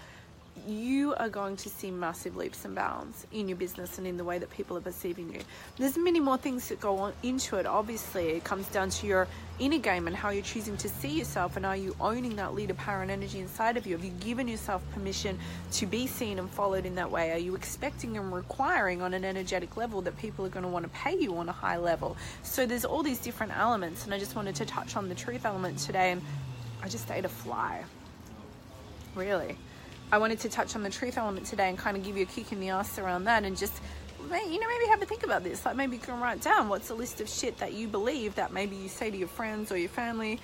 you 0.66 1.14
are 1.14 1.28
going 1.28 1.56
to 1.56 1.68
see 1.68 1.90
massive 1.90 2.36
leaps 2.36 2.64
and 2.64 2.74
bounds 2.74 3.26
in 3.32 3.48
your 3.48 3.56
business 3.56 3.98
and 3.98 4.06
in 4.06 4.16
the 4.16 4.24
way 4.24 4.38
that 4.38 4.50
people 4.50 4.76
are 4.76 4.80
perceiving 4.80 5.32
you. 5.32 5.40
There's 5.76 5.96
many 5.96 6.20
more 6.20 6.38
things 6.38 6.68
that 6.68 6.80
go 6.80 6.96
on 6.98 7.12
into 7.22 7.56
it. 7.56 7.66
Obviously, 7.66 8.30
it 8.30 8.44
comes 8.44 8.66
down 8.68 8.90
to 8.90 9.06
your 9.06 9.28
inner 9.58 9.78
game 9.78 10.06
and 10.06 10.14
how 10.14 10.30
you're 10.30 10.42
choosing 10.42 10.76
to 10.76 10.88
see 10.88 11.08
yourself 11.08 11.56
and 11.56 11.66
are 11.66 11.76
you 11.76 11.94
owning 12.00 12.36
that 12.36 12.54
leader 12.54 12.74
power 12.74 13.02
and 13.02 13.10
energy 13.10 13.40
inside 13.40 13.76
of 13.76 13.86
you? 13.86 13.96
Have 13.96 14.04
you 14.04 14.12
given 14.20 14.46
yourself 14.46 14.82
permission 14.92 15.38
to 15.72 15.86
be 15.86 16.06
seen 16.06 16.38
and 16.38 16.48
followed 16.50 16.86
in 16.86 16.94
that 16.94 17.10
way? 17.10 17.32
Are 17.32 17.38
you 17.38 17.54
expecting 17.54 18.16
and 18.16 18.32
requiring 18.32 19.02
on 19.02 19.14
an 19.14 19.24
energetic 19.24 19.76
level 19.76 20.00
that 20.02 20.16
people 20.16 20.46
are 20.46 20.50
going 20.50 20.62
to 20.62 20.68
want 20.68 20.84
to 20.84 20.90
pay 20.90 21.16
you 21.18 21.36
on 21.36 21.48
a 21.48 21.52
high 21.52 21.76
level? 21.76 22.16
So 22.42 22.66
there's 22.66 22.84
all 22.84 23.02
these 23.02 23.18
different 23.18 23.56
elements 23.56 24.04
and 24.04 24.14
I 24.14 24.18
just 24.18 24.36
wanted 24.36 24.54
to 24.56 24.66
touch 24.66 24.96
on 24.96 25.08
the 25.08 25.14
truth 25.14 25.44
element 25.44 25.78
today 25.78 26.12
and 26.12 26.22
I 26.82 26.88
just 26.88 27.10
ate 27.10 27.24
a 27.24 27.28
fly. 27.28 27.84
Really. 29.14 29.56
I 30.10 30.18
wanted 30.18 30.40
to 30.40 30.48
touch 30.48 30.74
on 30.74 30.82
the 30.82 30.90
truth 30.90 31.18
element 31.18 31.46
today 31.46 31.68
and 31.68 31.76
kind 31.76 31.96
of 31.96 32.02
give 32.02 32.16
you 32.16 32.22
a 32.22 32.26
kick 32.26 32.52
in 32.52 32.60
the 32.60 32.70
ass 32.70 32.98
around 32.98 33.24
that 33.24 33.44
and 33.44 33.56
just 33.56 33.74
you 34.20 34.60
know 34.60 34.68
maybe 34.68 34.86
have 34.90 35.02
a 35.02 35.06
think 35.06 35.22
about 35.22 35.44
this. 35.44 35.64
Like 35.64 35.76
maybe 35.76 35.96
you 35.96 36.02
can 36.02 36.20
write 36.20 36.40
down 36.40 36.68
what's 36.68 36.90
a 36.90 36.94
list 36.94 37.20
of 37.20 37.28
shit 37.28 37.58
that 37.58 37.72
you 37.72 37.88
believe 37.88 38.34
that 38.36 38.52
maybe 38.52 38.76
you 38.76 38.88
say 38.88 39.10
to 39.10 39.16
your 39.16 39.28
friends 39.28 39.70
or 39.70 39.76
your 39.76 39.88
family 39.88 40.40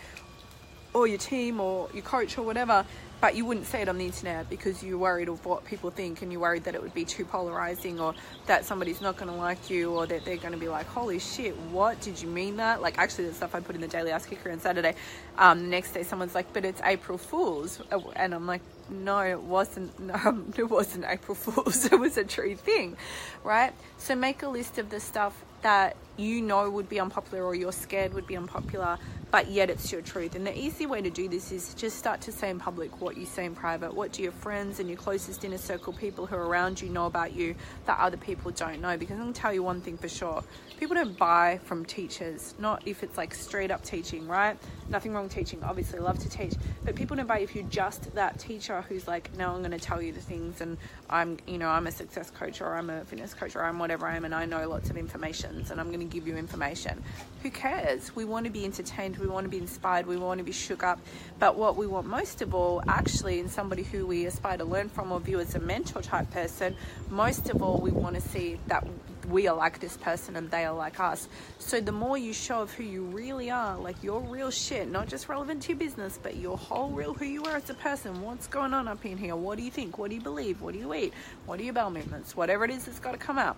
or 0.93 1.07
your 1.07 1.19
team 1.19 1.61
or 1.61 1.89
your 1.93 2.03
coach 2.03 2.39
or 2.39 2.43
whatever 2.43 2.85
but 3.25 3.35
you 3.35 3.47
wouldn't 3.47 3.65
say 3.65 3.81
it 3.81 3.89
on 3.89 3.97
the 3.97 4.05
internet 4.05 4.51
because 4.51 4.83
you're 4.83 4.99
worried 4.99 5.31
of 5.31 5.43
what 5.47 5.65
people 5.65 5.91
think 5.91 6.21
and 6.21 6.31
you're 6.31 6.43
worried 6.43 6.63
that 6.65 6.75
it 6.75 6.83
would 6.83 6.93
be 6.93 7.07
too 7.07 7.25
polarizing 7.25 7.99
or 7.99 8.13
that 8.45 8.67
somebody's 8.67 9.01
not 9.01 9.17
going 9.17 9.31
to 9.31 9.35
like 9.35 9.71
you 9.71 9.95
or 9.95 10.05
that 10.05 10.27
they're 10.27 10.37
going 10.37 10.53
to 10.53 10.59
be 10.59 10.69
like 10.69 10.85
holy 10.85 11.19
shit 11.19 11.57
what 11.71 11.99
did 12.03 12.21
you 12.21 12.29
mean 12.29 12.59
that 12.59 12.83
like 12.83 12.99
actually 12.99 13.25
the 13.25 13.33
stuff 13.33 13.55
i 13.55 13.61
put 13.61 13.75
in 13.75 13.81
the 13.81 13.89
daily 13.89 14.11
ass 14.11 14.27
kicker 14.27 14.51
on 14.51 14.61
saturday 14.61 14.95
um, 15.39 15.63
the 15.63 15.69
next 15.69 15.93
day 15.93 16.03
someone's 16.03 16.35
like 16.35 16.53
but 16.53 16.67
it's 16.67 16.83
april 16.85 17.17
fool's 17.17 17.81
and 18.15 18.35
i'm 18.35 18.47
like 18.47 18.61
no, 18.91 19.21
it 19.21 19.41
wasn't. 19.41 19.93
Um, 20.25 20.53
it 20.57 20.71
wasn't 20.71 21.05
April 21.09 21.35
Fool's. 21.35 21.87
It 21.93 21.99
was 21.99 22.17
a 22.17 22.25
true 22.25 22.55
thing, 22.55 22.97
right? 23.43 23.73
So 23.99 24.15
make 24.15 24.43
a 24.43 24.49
list 24.49 24.79
of 24.79 24.91
the 24.91 25.01
stuff 25.01 25.35
that 25.63 25.97
you 26.17 26.41
know 26.41 26.71
would 26.71 26.89
be 26.89 27.01
unpopular 27.01 27.43
or 27.43 27.55
you're 27.55 27.73
scared 27.73 28.15
would 28.15 28.27
be 28.27 28.37
unpopular, 28.37 28.99
but 29.35 29.51
yet 29.51 29.69
it's 29.69 29.91
your 29.91 30.01
truth. 30.01 30.37
And 30.37 30.47
the 30.47 30.57
easy 30.57 30.87
way 30.87 31.03
to 31.03 31.11
do 31.11 31.29
this 31.29 31.51
is 31.51 31.75
just 31.75 31.99
start 31.99 32.21
to 32.21 32.31
say 32.31 32.51
in 32.51 32.61
public 32.61 33.01
what 33.01 33.17
you 33.17 33.27
say 33.27 33.45
in 33.45 33.57
private. 33.57 33.93
What 33.93 34.13
do 34.13 34.23
your 34.23 34.31
friends 34.31 34.79
and 34.79 34.89
your 34.89 34.97
closest 34.97 35.45
inner 35.45 35.59
circle 35.59 35.93
people 35.93 36.25
who 36.25 36.37
are 36.37 36.47
around 36.47 36.81
you 36.81 36.89
know 36.89 37.07
about 37.07 37.35
you 37.35 37.57
that 37.87 37.99
other 37.99 38.17
people 38.17 38.53
don't 38.53 38.81
know? 38.81 38.97
Because 38.97 39.17
I'm 39.17 39.23
going 39.23 39.33
to 39.33 39.41
tell 39.41 39.53
you 39.53 39.65
one 39.65 39.81
thing 39.81 39.99
for 39.99 40.09
sure 40.09 40.45
people 40.79 40.97
don't 40.97 41.17
buy 41.17 41.59
from 41.65 41.85
teachers, 41.85 42.55
not 42.59 42.83
if 42.87 43.03
it's 43.03 43.17
like 43.17 43.35
straight 43.35 43.71
up 43.71 43.83
teaching, 43.83 44.27
right? 44.27 44.57
Nothing 44.89 45.15
wrong 45.15 45.29
teaching, 45.29 45.63
obviously, 45.63 45.99
love 45.99 46.19
to 46.19 46.29
teach, 46.29 46.55
but 46.85 46.95
people 46.95 47.17
don't 47.17 47.27
buy 47.27 47.39
if 47.39 47.55
you're 47.55 47.65
just 47.65 48.15
that 48.15 48.39
teacher 48.39 48.83
who's 48.83 49.09
like, 49.09 49.35
no, 49.37 49.51
I'm 49.51 49.61
going 49.61 49.71
to 49.71 49.79
tell 49.79 50.03
you 50.03 50.13
the 50.13 50.21
things 50.21 50.61
and 50.61 50.77
I'm, 51.09 51.39
you 51.47 51.59
know, 51.59 51.69
I'm 51.69 51.87
a 51.87 51.91
success 51.91 52.31
coach 52.31 52.61
or 52.61 52.75
I'm 52.75 52.91
a 52.91 53.05
fitness 53.05 53.35
coach 53.35 53.57
or 53.57 53.65
I'm 53.65 53.79
whatever 53.79 54.07
I 54.07 54.17
am 54.17 54.25
and 54.25 54.35
I 54.35 54.45
know 54.45 54.69
lots 54.69 54.91
of 54.91 54.97
information 54.97 55.65
and 55.71 55.81
I'm 55.81 55.89
going 55.89 56.07
to 56.07 56.13
give 56.13 56.27
you 56.27 56.37
information. 56.37 57.03
Who 57.43 57.51
cares? 57.51 58.15
We 58.15 58.25
want 58.25 58.47
to 58.47 58.53
be 58.53 58.65
entertained, 58.65 59.17
we 59.25 59.31
want 59.31 59.45
to 59.45 59.51
be 59.51 59.59
inspired, 59.59 60.07
we 60.07 60.17
want 60.17 60.39
to 60.39 60.45
be 60.45 60.53
shook 60.53 60.83
up. 60.83 61.01
But 61.39 61.57
what 61.57 61.77
we 61.77 61.87
want 61.87 62.07
most 62.07 62.43
of 62.43 62.55
all, 62.55 62.83
actually, 62.87 63.41
in 63.41 63.49
somebody 63.49 63.83
who 63.83 64.07
we 64.07 64.27
aspire 64.27 64.59
to 64.59 64.65
learn 64.65 64.89
from 64.91 65.11
or 65.13 65.21
view 65.21 65.41
as 65.41 65.55
a 65.55 65.59
mentor 65.59 66.03
type 66.03 66.31
person, 66.31 66.77
most 67.09 67.49
of 67.49 67.63
all, 67.63 67.79
we 67.79 67.91
want 67.91 68.17
to 68.17 68.21
see 68.21 68.59
that 68.67 68.87
we 69.31 69.49
are 69.49 69.57
like 69.57 69.81
this 69.81 69.97
person 69.97 70.37
and 70.37 70.51
they 70.51 70.67
are 70.67 70.75
like 70.75 71.01
us. 71.01 71.29
So 71.59 71.81
the 71.81 71.93
more 71.93 72.19
you 72.19 72.35
show 72.35 72.61
of 72.61 72.73
who 72.75 72.85
you 72.85 73.05
really 73.05 73.51
are, 73.51 73.79
like 73.79 74.03
your 74.03 74.21
real 74.21 74.51
shit, 74.51 74.91
not 74.91 75.09
just 75.09 75.29
relevant 75.29 75.63
to 75.63 75.69
your 75.71 75.79
business, 75.79 76.19
but 76.23 76.37
your 76.37 76.59
whole 76.59 76.91
real 76.91 77.15
who 77.15 77.25
you 77.25 77.45
are 77.45 77.57
as 77.57 77.71
a 77.71 77.75
person, 77.75 78.21
what's 78.21 78.47
going 78.47 78.75
on 78.75 78.87
up 78.87 79.05
in 79.07 79.17
here? 79.17 79.35
What 79.35 79.57
do 79.57 79.65
you 79.65 79.71
think? 79.71 79.97
What 79.97 80.11
do 80.11 80.17
you 80.17 80.23
believe? 80.23 80.61
What 80.61 80.75
do 80.75 80.81
you 80.81 80.93
eat? 80.93 81.15
What 81.47 81.59
are 81.59 81.63
your 81.63 81.73
bowel 81.73 81.91
movements? 81.91 82.37
Whatever 82.37 82.67
it 82.67 82.71
is 82.71 82.85
that's 82.85 83.01
got 83.01 83.13
to 83.13 83.19
come 83.19 83.39
out 83.39 83.57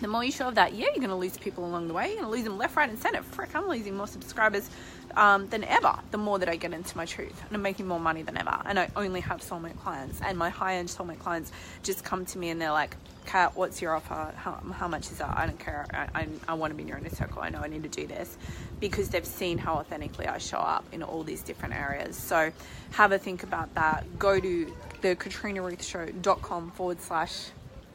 the 0.00 0.08
more 0.08 0.24
you 0.24 0.30
show 0.32 0.48
of 0.48 0.54
that, 0.54 0.74
yeah, 0.74 0.86
you're 0.86 0.96
going 0.96 1.08
to 1.08 1.16
lose 1.16 1.36
people 1.36 1.64
along 1.64 1.88
the 1.88 1.94
way. 1.94 2.08
You're 2.08 2.22
going 2.22 2.26
to 2.26 2.30
lose 2.30 2.44
them 2.44 2.58
left, 2.58 2.76
right, 2.76 2.88
and 2.88 2.98
center. 2.98 3.22
Frick, 3.22 3.54
I'm 3.54 3.68
losing 3.68 3.96
more 3.96 4.06
subscribers 4.06 4.70
um, 5.16 5.48
than 5.48 5.64
ever 5.64 5.98
the 6.10 6.18
more 6.18 6.38
that 6.38 6.48
I 6.48 6.56
get 6.56 6.72
into 6.72 6.96
my 6.96 7.04
truth. 7.04 7.42
And 7.46 7.56
I'm 7.56 7.62
making 7.62 7.86
more 7.86 8.00
money 8.00 8.22
than 8.22 8.36
ever. 8.36 8.56
And 8.64 8.78
I 8.78 8.88
only 8.96 9.20
have 9.20 9.40
soulmate 9.40 9.78
clients. 9.80 10.20
And 10.20 10.38
my 10.38 10.50
high 10.50 10.76
end 10.76 10.88
soulmate 10.88 11.18
clients 11.18 11.52
just 11.82 12.04
come 12.04 12.24
to 12.26 12.38
me 12.38 12.50
and 12.50 12.60
they're 12.60 12.72
like, 12.72 12.96
Kat, 13.26 13.54
what's 13.56 13.82
your 13.82 13.94
offer? 13.94 14.32
How, 14.36 14.52
how 14.72 14.88
much 14.88 15.10
is 15.10 15.18
that? 15.18 15.36
I 15.36 15.46
don't 15.46 15.58
care. 15.58 15.84
I, 15.92 16.20
I, 16.20 16.28
I 16.48 16.54
want 16.54 16.70
to 16.70 16.74
be 16.74 16.82
in 16.82 16.88
your 16.88 16.96
inner 16.96 17.10
circle. 17.10 17.42
I 17.42 17.50
know 17.50 17.58
I 17.58 17.66
need 17.66 17.82
to 17.82 17.88
do 17.88 18.06
this 18.06 18.38
because 18.80 19.10
they've 19.10 19.26
seen 19.26 19.58
how 19.58 19.74
authentically 19.74 20.26
I 20.26 20.38
show 20.38 20.56
up 20.56 20.84
in 20.92 21.02
all 21.02 21.24
these 21.24 21.42
different 21.42 21.74
areas. 21.74 22.16
So 22.16 22.50
have 22.92 23.12
a 23.12 23.18
think 23.18 23.42
about 23.42 23.74
that. 23.74 24.18
Go 24.18 24.40
to 24.40 24.74
the 25.02 25.14
katrinaruthshow.com 25.16 26.70
forward 26.70 27.00
slash 27.02 27.48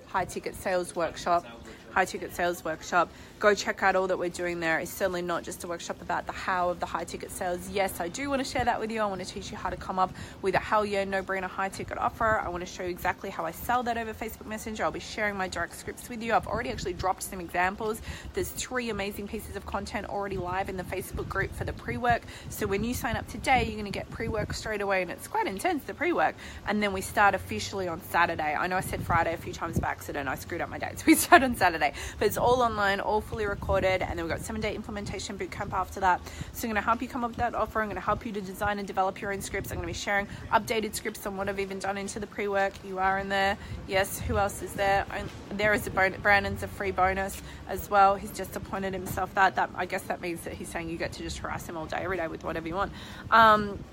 high 0.06 0.26
ticket 0.26 0.54
sales 0.54 0.96
workshop 0.96 1.46
high 1.94 2.06
ticket 2.06 2.36
sales 2.36 2.66
workshop. 2.66 3.10
Go 3.40 3.54
check 3.54 3.84
out 3.84 3.96
all 3.96 4.08
that 4.08 4.18
we're 4.18 4.30
doing 4.30 4.60
there. 4.60 4.80
It's 4.80 4.92
certainly 4.92 5.22
not 5.22 5.44
just 5.44 5.64
a 5.64 5.68
workshop 5.68 6.02
about 6.02 6.26
the 6.26 6.32
how 6.32 6.70
of 6.70 6.80
the 6.80 6.86
high 6.86 7.04
ticket 7.04 7.30
sales. 7.30 7.70
Yes, 7.70 8.00
I 8.00 8.08
do 8.08 8.30
want 8.30 8.44
to 8.44 8.50
share 8.50 8.66
that 8.66 8.80
with 8.80 8.92
you. 8.92 9.02
I 9.02 9.06
want 9.06 9.22
to 9.22 9.28
teach 9.28 9.52
you 9.52 9.58
how 9.58 9.70
to 9.70 9.78
come 9.78 10.00
up 10.00 10.14
with 10.42 10.56
a 10.56 10.60
hell 10.60 10.86
yeah, 10.86 11.04
no 11.04 11.22
brainer 11.22 11.50
high 11.50 11.70
ticket 11.70 11.98
offer. 11.98 12.40
I 12.40 12.50
want 12.50 12.62
to 12.62 12.72
show 12.72 12.84
you 12.84 12.90
exactly 12.90 13.30
how 13.30 13.46
I 13.46 13.52
sell 13.52 13.84
that 13.84 13.98
over 13.98 14.14
Facebook 14.14 14.48
Messenger. 14.48 14.86
I'll 14.86 14.92
be 14.92 15.00
sharing 15.00 15.36
my 15.36 15.48
direct 15.48 15.76
scripts 15.76 16.10
with 16.10 16.24
you. 16.24 16.34
I've 16.34 16.48
already 16.48 16.72
actually 16.72 16.94
dropped 16.94 17.24
some 17.24 17.40
examples. 17.40 18.02
There's 18.34 18.50
three 18.50 18.90
amazing 18.90 19.28
pieces 19.28 19.56
of 19.56 19.66
content 19.66 20.08
already 20.08 20.38
live 20.38 20.70
in 20.70 20.78
the 20.78 20.84
Facebook 20.84 21.30
group 21.30 21.54
for 21.54 21.66
the 21.66 21.74
pre 21.74 21.98
work. 21.98 22.24
So 22.50 22.66
when 22.66 22.84
you 22.84 22.94
sign 22.94 23.18
up 23.18 23.28
today, 23.28 23.66
you're 23.66 23.74
going 23.74 23.86
to 23.86 23.92
get 23.92 24.10
pre 24.10 24.30
work 24.30 24.54
straight 24.54 24.82
away, 24.82 25.02
and 25.02 25.12
it's 25.12 25.28
quite 25.28 25.48
intense 25.48 25.84
the 25.84 25.94
pre 25.94 26.14
work. 26.14 26.36
And 26.66 26.82
then 26.82 26.94
we 26.94 27.02
start 27.02 27.36
officially 27.36 27.88
on 27.88 28.02
Saturday. 28.02 28.56
I 28.56 28.68
know 28.68 28.78
I 28.78 28.82
said 28.82 29.04
Friday 29.04 29.34
a 29.34 29.38
few 29.38 29.54
times 29.54 29.80
by 29.80 29.90
accident. 29.90 30.30
I 30.30 30.36
screwed 30.36 30.62
up 30.62 30.70
my 30.70 30.80
dates. 30.80 31.04
We 31.14 31.16
start 31.16 31.44
on 31.44 31.56
Saturday. 31.56 31.83
Saturday. 31.84 32.00
But 32.20 32.28
it's 32.28 32.38
all 32.38 32.62
online, 32.62 33.00
all 33.00 33.22
fully 33.22 33.46
recorded, 33.46 34.02
and 34.02 34.18
then 34.18 34.26
we've 34.26 34.36
got 34.36 34.42
seven 34.42 34.62
day 34.62 34.76
implementation 34.76 35.38
bootcamp 35.38 35.74
after 35.74 36.00
that. 36.00 36.22
So 36.54 36.68
I'm 36.68 36.74
going 36.74 36.82
to 36.82 36.86
help 36.86 37.02
you 37.02 37.08
come 37.08 37.24
up 37.24 37.32
with 37.32 37.38
that 37.38 37.56
offer. 37.56 37.82
I'm 37.82 37.88
going 37.88 37.96
to 37.96 38.02
help 38.02 38.26
you 38.26 38.32
to 38.34 38.42
design 38.42 38.80
and 38.80 38.88
develop 38.88 39.22
your 39.22 39.34
own 39.34 39.42
scripts. 39.42 39.72
I'm 39.72 39.78
going 39.78 39.88
to 39.88 39.94
be 39.94 40.00
sharing 40.00 40.28
updated 40.52 40.96
scripts 40.96 41.26
on 41.26 41.38
what 41.38 41.50
I've 41.50 41.60
even 41.60 41.80
done 41.80 41.98
into 41.98 42.20
the 42.20 42.28
pre 42.28 42.48
work. 42.48 42.74
You 42.86 43.00
are 43.00 43.20
in 43.20 43.30
there. 43.30 43.58
Yes, 43.88 44.20
who 44.20 44.38
else 44.38 44.62
is 44.62 44.74
there? 44.74 45.06
There 45.52 45.74
is 45.74 45.88
a. 45.88 45.92
Brandon's 45.92 46.64
a 46.64 46.68
free 46.68 46.92
bonus 46.92 47.42
as 47.68 47.90
well. 47.90 48.16
He's 48.16 48.32
just 48.32 48.56
appointed 48.56 48.94
himself 48.94 49.34
that. 49.36 49.56
That 49.56 49.70
I 49.76 49.86
guess 49.86 50.04
that 50.04 50.22
means 50.22 50.42
that 50.42 50.54
he's 50.54 50.68
saying 50.68 50.90
you 50.90 50.98
get 50.98 51.14
to 51.14 51.24
just 51.24 51.40
harass 51.40 51.68
him 51.68 51.78
all 51.78 51.86
day, 51.86 51.98
every 52.02 52.18
day 52.18 52.28
with 52.28 52.44
whatever 52.44 52.68
you 52.68 52.76
want. 52.76 52.92
Um, 53.32 53.84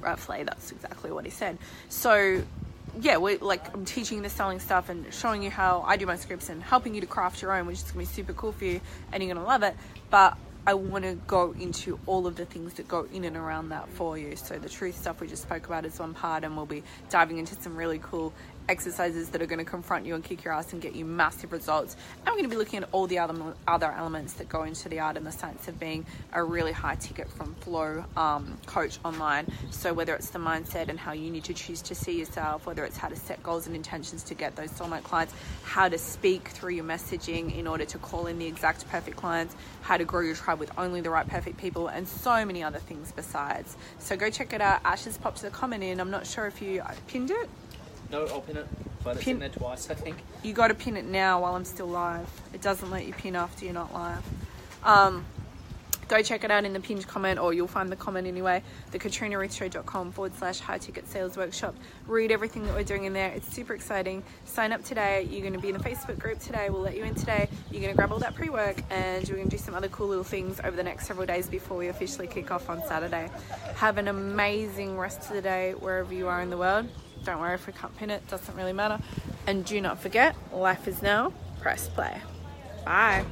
roughly, 0.00 0.44
that's 0.44 0.72
exactly 0.72 1.10
what 1.10 1.24
he 1.24 1.30
said. 1.30 1.58
So 1.88 2.42
yeah, 3.00 3.18
we 3.18 3.38
like 3.38 3.74
I'm 3.74 3.84
teaching 3.84 4.22
the 4.22 4.30
selling 4.30 4.60
stuff 4.60 4.88
and 4.88 5.12
showing 5.12 5.42
you 5.42 5.50
how 5.50 5.82
I 5.86 5.96
do 5.96 6.06
my 6.06 6.16
scripts 6.16 6.48
and 6.48 6.62
helping 6.62 6.94
you 6.94 7.00
to 7.00 7.06
craft 7.06 7.42
your 7.42 7.52
own, 7.52 7.66
which 7.66 7.78
is 7.78 7.82
gonna 7.84 7.98
be 7.98 8.04
super 8.04 8.32
cool 8.32 8.52
for 8.52 8.64
you 8.64 8.80
and 9.12 9.22
you're 9.22 9.34
gonna 9.34 9.46
love 9.46 9.62
it. 9.62 9.76
But 10.10 10.36
I 10.66 10.72
want 10.72 11.04
to 11.04 11.12
go 11.26 11.52
into 11.52 11.98
all 12.06 12.26
of 12.26 12.36
the 12.36 12.46
things 12.46 12.74
that 12.74 12.88
go 12.88 13.06
in 13.12 13.24
and 13.24 13.36
around 13.36 13.68
that 13.68 13.86
for 13.90 14.16
you. 14.16 14.34
So 14.34 14.58
the 14.58 14.70
truth 14.70 14.98
stuff 14.98 15.20
we 15.20 15.26
just 15.26 15.42
spoke 15.42 15.66
about 15.66 15.84
is 15.84 15.98
one 15.98 16.14
part, 16.14 16.42
and 16.42 16.56
we'll 16.56 16.64
be 16.64 16.82
diving 17.10 17.36
into 17.36 17.54
some 17.60 17.76
really 17.76 18.00
cool 18.02 18.32
exercises 18.68 19.30
that 19.30 19.42
are 19.42 19.46
going 19.46 19.58
to 19.58 19.64
confront 19.64 20.06
you 20.06 20.14
and 20.14 20.24
kick 20.24 20.44
your 20.44 20.54
ass 20.54 20.72
and 20.72 20.80
get 20.80 20.94
you 20.94 21.04
massive 21.04 21.52
results. 21.52 21.96
And 22.18 22.26
we're 22.26 22.32
going 22.32 22.44
to 22.44 22.48
be 22.50 22.56
looking 22.56 22.82
at 22.82 22.88
all 22.92 23.06
the 23.06 23.18
other 23.18 23.34
other 23.66 23.92
elements 23.92 24.34
that 24.34 24.48
go 24.48 24.62
into 24.62 24.88
the 24.88 25.00
art 25.00 25.16
and 25.16 25.26
the 25.26 25.32
science 25.32 25.68
of 25.68 25.78
being 25.78 26.06
a 26.32 26.42
really 26.42 26.72
high 26.72 26.96
ticket 26.96 27.28
from 27.28 27.54
Flow 27.56 28.04
um, 28.16 28.58
coach 28.66 28.98
online. 29.04 29.46
So 29.70 29.92
whether 29.92 30.14
it's 30.14 30.30
the 30.30 30.38
mindset 30.38 30.88
and 30.88 30.98
how 30.98 31.12
you 31.12 31.30
need 31.30 31.44
to 31.44 31.54
choose 31.54 31.82
to 31.82 31.94
see 31.94 32.18
yourself, 32.18 32.66
whether 32.66 32.84
it's 32.84 32.96
how 32.96 33.08
to 33.08 33.16
set 33.16 33.42
goals 33.42 33.66
and 33.66 33.76
intentions 33.76 34.22
to 34.24 34.34
get 34.34 34.56
those 34.56 34.70
soulmate 34.70 35.02
clients, 35.02 35.34
how 35.62 35.88
to 35.88 35.98
speak 35.98 36.48
through 36.48 36.74
your 36.74 36.84
messaging 36.84 37.56
in 37.56 37.66
order 37.66 37.84
to 37.84 37.98
call 37.98 38.26
in 38.26 38.38
the 38.38 38.46
exact 38.46 38.88
perfect 38.88 39.16
clients, 39.16 39.54
how 39.82 39.96
to 39.96 40.04
grow 40.04 40.20
your 40.20 40.34
tribe 40.34 40.58
with 40.58 40.70
only 40.78 41.00
the 41.00 41.10
right 41.10 41.28
perfect 41.28 41.58
people, 41.58 41.88
and 41.88 42.06
so 42.08 42.44
many 42.44 42.62
other 42.62 42.78
things 42.78 43.12
besides. 43.12 43.76
So 43.98 44.16
go 44.16 44.30
check 44.30 44.52
it 44.52 44.60
out. 44.60 44.80
Ash 44.84 45.04
has 45.04 45.18
popped 45.18 45.42
the 45.42 45.50
comment 45.50 45.82
in. 45.82 46.00
I'm 46.00 46.10
not 46.10 46.26
sure 46.26 46.46
if 46.46 46.62
you 46.62 46.82
pinned 47.06 47.30
it. 47.30 47.48
No, 48.14 48.26
I'll 48.26 48.42
pin 48.42 48.56
it. 48.56 48.66
But 49.02 49.16
it's 49.16 49.24
Pin- 49.24 49.34
in 49.34 49.40
there 49.40 49.48
twice, 49.48 49.90
I 49.90 49.94
think. 49.94 50.18
You 50.44 50.52
got 50.52 50.68
to 50.68 50.74
pin 50.74 50.96
it 50.96 51.04
now 51.04 51.42
while 51.42 51.56
I'm 51.56 51.64
still 51.64 51.88
live. 51.88 52.28
It 52.52 52.62
doesn't 52.62 52.88
let 52.88 53.06
you 53.06 53.12
pin 53.12 53.34
after 53.34 53.64
you're 53.64 53.74
not 53.74 53.92
live. 53.92 54.22
Um, 54.84 55.24
go 56.06 56.22
check 56.22 56.44
it 56.44 56.50
out 56.52 56.64
in 56.64 56.72
the 56.72 56.78
pinned 56.78 57.08
comment 57.08 57.40
or 57.40 57.52
you'll 57.52 57.66
find 57.66 57.90
the 57.90 57.96
comment 57.96 58.26
anyway 58.26 58.62
the 58.90 58.98
katrinaruthshow.com 58.98 60.12
forward 60.12 60.34
slash 60.36 60.60
high 60.60 60.76
ticket 60.76 61.08
sales 61.08 61.34
workshop 61.34 61.74
read 62.06 62.30
everything 62.30 62.62
that 62.66 62.74
we're 62.74 62.84
doing 62.84 63.04
in 63.04 63.14
there 63.14 63.30
it's 63.30 63.48
super 63.48 63.72
exciting 63.72 64.22
sign 64.44 64.70
up 64.70 64.84
today 64.84 65.26
you're 65.30 65.40
going 65.40 65.54
to 65.54 65.58
be 65.58 65.70
in 65.70 65.78
the 65.78 65.82
facebook 65.82 66.18
group 66.18 66.38
today 66.38 66.68
we'll 66.68 66.82
let 66.82 66.94
you 66.94 67.04
in 67.04 67.14
today 67.14 67.48
you're 67.70 67.80
going 67.80 67.90
to 67.90 67.96
grab 67.96 68.12
all 68.12 68.18
that 68.18 68.34
pre-work 68.34 68.76
and 68.90 69.26
we're 69.30 69.36
going 69.36 69.48
to 69.48 69.56
do 69.56 69.62
some 69.62 69.74
other 69.74 69.88
cool 69.88 70.08
little 70.08 70.22
things 70.22 70.60
over 70.62 70.76
the 70.76 70.82
next 70.82 71.06
several 71.06 71.26
days 71.26 71.48
before 71.48 71.78
we 71.78 71.88
officially 71.88 72.26
kick 72.26 72.50
off 72.50 72.68
on 72.68 72.86
saturday 72.86 73.30
have 73.74 73.96
an 73.96 74.08
amazing 74.08 74.98
rest 74.98 75.22
of 75.22 75.30
the 75.30 75.40
day 75.40 75.72
wherever 75.72 76.12
you 76.12 76.28
are 76.28 76.42
in 76.42 76.50
the 76.50 76.58
world 76.58 76.86
don't 77.24 77.40
worry 77.40 77.54
if 77.54 77.66
we 77.66 77.72
can't 77.72 77.96
pin 77.96 78.10
it 78.10 78.26
doesn't 78.28 78.56
really 78.56 78.72
matter. 78.72 78.98
And 79.46 79.64
do 79.64 79.80
not 79.80 79.98
forget 80.00 80.36
life 80.52 80.86
is 80.88 81.02
now. 81.02 81.32
Press 81.60 81.88
play. 81.88 82.20
Bye. 82.84 83.24